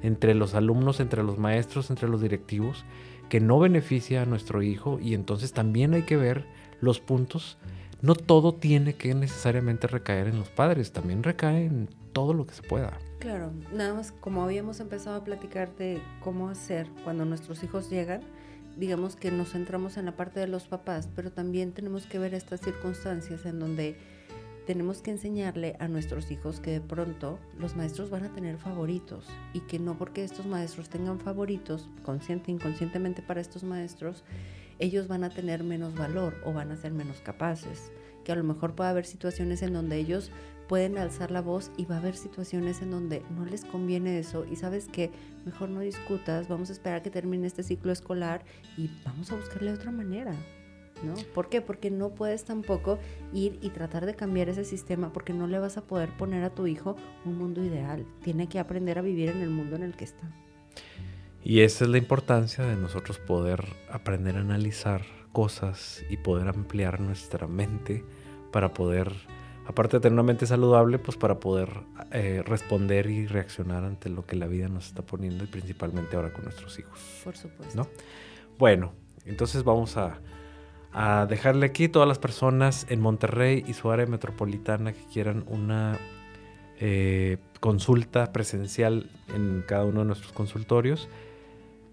entre 0.03 0.35
los 0.35 0.55
alumnos, 0.55 1.01
entre 1.01 1.23
los 1.23 1.39
maestros, 1.39 1.91
entre 1.91 2.09
los 2.09 2.21
directivos, 2.21 2.85
que 3.33 3.41
no 3.41 3.59
beneficia 3.59 4.21
a 4.21 4.27
nuestro 4.27 4.63
hijo 4.63 4.99
y 5.01 5.15
entonces 5.15 5.55
también 5.55 5.95
hay 5.95 6.03
que 6.03 6.19
ver 6.19 6.45
los 6.83 7.01
puntos. 7.01 7.57
No 8.03 8.15
todo 8.15 8.53
tiene 8.53 8.93
que 8.93 9.15
necesariamente 9.15 9.87
recaer 9.87 10.27
en 10.27 10.39
los 10.39 10.51
padres, 10.51 10.93
también 10.93 11.23
recae 11.23 11.65
en 11.65 11.89
todo 12.13 12.35
lo 12.35 12.47
que 12.47 12.53
se 12.53 12.63
pueda. 12.63 12.99
Claro, 13.21 13.51
nada 13.73 13.95
más 13.95 14.13
como 14.13 14.45
habíamos 14.45 14.81
empezado 14.81 15.17
a 15.17 15.25
platicar 15.25 15.75
de 15.77 16.03
cómo 16.21 16.51
hacer 16.51 16.89
cuando 17.05 17.25
nuestros 17.25 17.65
hijos 17.65 17.89
llegan, 17.89 18.21
digamos 18.77 19.17
que 19.17 19.31
nos 19.31 19.53
centramos 19.53 19.97
en 19.97 20.05
la 20.05 20.15
parte 20.15 20.39
de 20.39 20.47
los 20.47 20.69
papás, 20.69 21.09
pero 21.17 21.33
también 21.33 21.73
tenemos 21.73 22.05
que 22.05 22.19
ver 22.19 22.35
estas 22.35 22.61
circunstancias 22.61 23.47
en 23.47 23.59
donde 23.59 23.97
tenemos 24.67 25.03
que 25.03 25.11
enseñarle 25.11 25.77
a 25.81 25.89
nuestros 25.89 26.31
hijos 26.31 26.61
que 26.61 26.71
de 26.73 26.81
pronto 26.81 27.39
los 27.59 27.77
maestros 27.77 28.11
van 28.11 28.25
a 28.25 28.33
tener 28.33 28.59
favoritos 28.59 29.27
y 29.53 29.61
que 29.61 29.79
no 29.79 29.99
porque 29.99 30.25
estos 30.25 30.47
maestros 30.47 30.89
tengan 30.89 31.19
favoritos, 31.19 31.89
consciente 32.05 32.51
inconscientemente 32.51 33.23
para 33.23 33.41
estos 33.41 33.65
maestros, 33.65 34.23
ellos 34.79 35.09
van 35.09 35.25
a 35.25 35.31
tener 35.31 35.65
menos 35.65 35.95
valor 35.95 36.35
o 36.45 36.53
van 36.53 36.71
a 36.71 36.77
ser 36.77 36.93
menos 36.93 37.21
capaces. 37.21 37.93
Que 38.25 38.33
a 38.33 38.37
lo 38.37 38.45
mejor 38.45 38.75
puede 38.75 38.91
haber 38.91 39.05
situaciones 39.05 39.63
en 39.63 39.73
donde 39.73 39.97
ellos 39.97 40.31
pueden 40.69 40.97
alzar 40.97 41.31
la 41.33 41.41
voz 41.41 41.73
y 41.77 41.85
va 41.87 41.97
a 41.97 41.99
haber 41.99 42.17
situaciones 42.17 42.83
en 42.83 42.93
donde 42.93 43.23
no 43.37 43.45
les 43.45 43.65
conviene 43.65 44.19
eso 44.19 44.47
y 44.51 44.57
sabes 44.57 44.87
que 44.87 45.11
mejor 45.45 45.69
no 45.69 45.81
discutas, 45.81 46.49
vamos 46.49 46.71
a 46.71 46.73
esperar 46.73 47.03
que 47.03 47.11
termine 47.11 47.47
este 47.47 47.63
ciclo 47.63 47.93
escolar 47.93 48.45
y 48.79 48.89
vamos 49.05 49.33
a 49.33 49.37
buscarle 49.37 49.73
otra 49.73 49.91
manera. 49.91 50.35
¿No? 51.03 51.15
¿Por 51.35 51.49
qué? 51.49 51.61
Porque 51.61 51.91
no 51.91 52.11
puedes 52.11 52.45
tampoco 52.45 52.99
ir 53.33 53.59
y 53.63 53.71
tratar 53.71 54.07
de 54.07 54.15
cambiar 54.15 54.49
ese 54.49 54.65
sistema 54.65 55.13
porque 55.13 55.33
no 55.33 55.47
le 55.47 55.59
vas 55.59 55.77
a 55.77 55.83
poder 55.83 56.17
poner 56.17 56.45
a 56.45 56.51
tu 56.51 56.67
hijo 56.67 56.97
un 57.25 57.39
mundo 57.39 57.63
ideal. 57.65 58.07
Tiene 58.23 58.49
que 58.49 58.59
aprender 58.59 58.99
a 58.99 59.03
vivir 59.03 59.31
en 59.31 59.41
el 59.41 59.51
mundo 59.51 59.77
en 59.77 59.83
el 59.83 59.97
que 59.97 60.05
está. 60.05 60.31
Y 61.45 61.61
esa 61.61 61.85
es 61.85 61.91
la 61.91 61.99
importancia 61.99 62.65
de 62.65 62.77
nosotros 62.77 63.19
poder 63.19 63.65
aprender 63.91 64.37
a 64.37 64.41
analizar 64.41 65.03
cosas 65.33 66.05
y 66.09 66.19
poder 66.19 66.49
ampliar 66.49 67.01
nuestra 67.01 67.49
mente 67.49 68.05
para 68.53 68.73
poder, 68.75 69.13
aparte 69.67 69.97
de 69.97 70.03
tener 70.03 70.13
una 70.13 70.23
mente 70.23 70.47
saludable, 70.47 70.99
pues 70.99 71.17
para 71.17 71.41
poder 71.41 71.69
eh, 72.13 72.43
responder 72.47 73.11
y 73.11 73.27
reaccionar 73.27 73.85
ante 73.85 74.09
lo 74.09 74.25
que 74.25 74.37
la 74.37 74.47
vida 74.47 74.69
nos 74.69 74.87
está 74.87 75.03
poniendo 75.03 75.43
y 75.45 75.47
principalmente 75.49 76.15
ahora 76.15 76.33
con 76.33 76.45
nuestros 76.45 76.79
hijos. 76.79 77.01
Por 77.25 77.37
supuesto. 77.37 77.77
¿no? 77.77 77.89
Bueno, 78.59 78.93
entonces 79.25 79.65
vamos 79.65 79.97
a, 79.97 80.21
a 80.93 81.27
dejarle 81.27 81.67
aquí 81.67 81.89
todas 81.89 82.09
las 82.09 82.19
personas 82.19 82.87
en 82.91 83.01
Monterrey 83.01 83.65
y 83.67 83.73
su 83.73 83.91
área 83.91 84.07
metropolitana 84.07 84.93
que 84.93 85.05
quieran 85.05 85.45
una 85.47 85.99
eh, 86.79 87.39
consulta 87.61 88.33
presencial 88.33 89.09
en 89.35 89.65
cada 89.67 89.85
uno 89.85 90.01
de 90.01 90.07
nuestros 90.07 90.33
consultorios. 90.33 91.09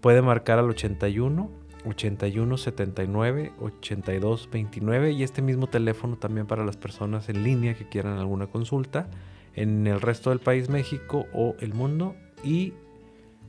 Puede 0.00 0.22
marcar 0.22 0.58
al 0.58 0.68
81 0.68 1.50
81 1.86 2.56
79 2.58 3.52
82 3.60 4.48
29 4.50 5.12
y 5.12 5.22
este 5.22 5.42
mismo 5.42 5.66
teléfono 5.66 6.16
también 6.16 6.46
para 6.46 6.64
las 6.64 6.76
personas 6.76 7.28
en 7.28 7.42
línea 7.42 7.74
que 7.74 7.88
quieran 7.88 8.18
alguna 8.18 8.48
consulta 8.48 9.08
en 9.54 9.86
el 9.86 10.00
resto 10.00 10.30
del 10.30 10.40
país 10.40 10.68
México 10.68 11.26
o 11.32 11.54
el 11.60 11.74
mundo 11.74 12.14
y 12.44 12.74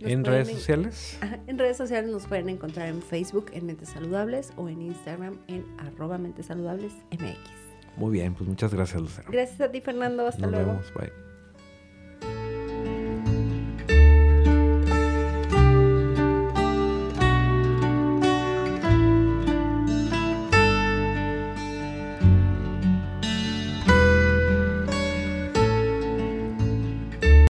en 0.02 0.26
redes 0.26 0.50
sociales. 0.50 1.18
en 1.48 1.58
redes 1.58 1.78
sociales 1.78 2.12
nos 2.12 2.28
pueden 2.28 2.50
encontrar 2.50 2.88
en 2.88 3.02
Facebook 3.02 3.48
en 3.54 3.66
Mentes 3.66 3.90
Saludables 3.90 4.54
o 4.58 4.70
en 4.70 4.82
Instagram 4.82 5.38
en 5.48 5.66
arroba 5.80 6.18
Mentes 6.18 6.48
Saludables 6.48 6.94
MX. 7.12 7.38
Muy 7.98 8.12
bien, 8.12 8.34
pues 8.34 8.48
muchas 8.48 8.74
gracias 8.74 9.02
Lucero. 9.02 9.32
Gracias 9.32 9.62
a 9.62 9.72
ti 9.72 9.82
Fernando, 9.82 10.26
hasta 10.28 10.48
luego. 10.48 10.74
Nos 10.74 10.94
vemos, 10.94 10.94
bye. 10.94 11.31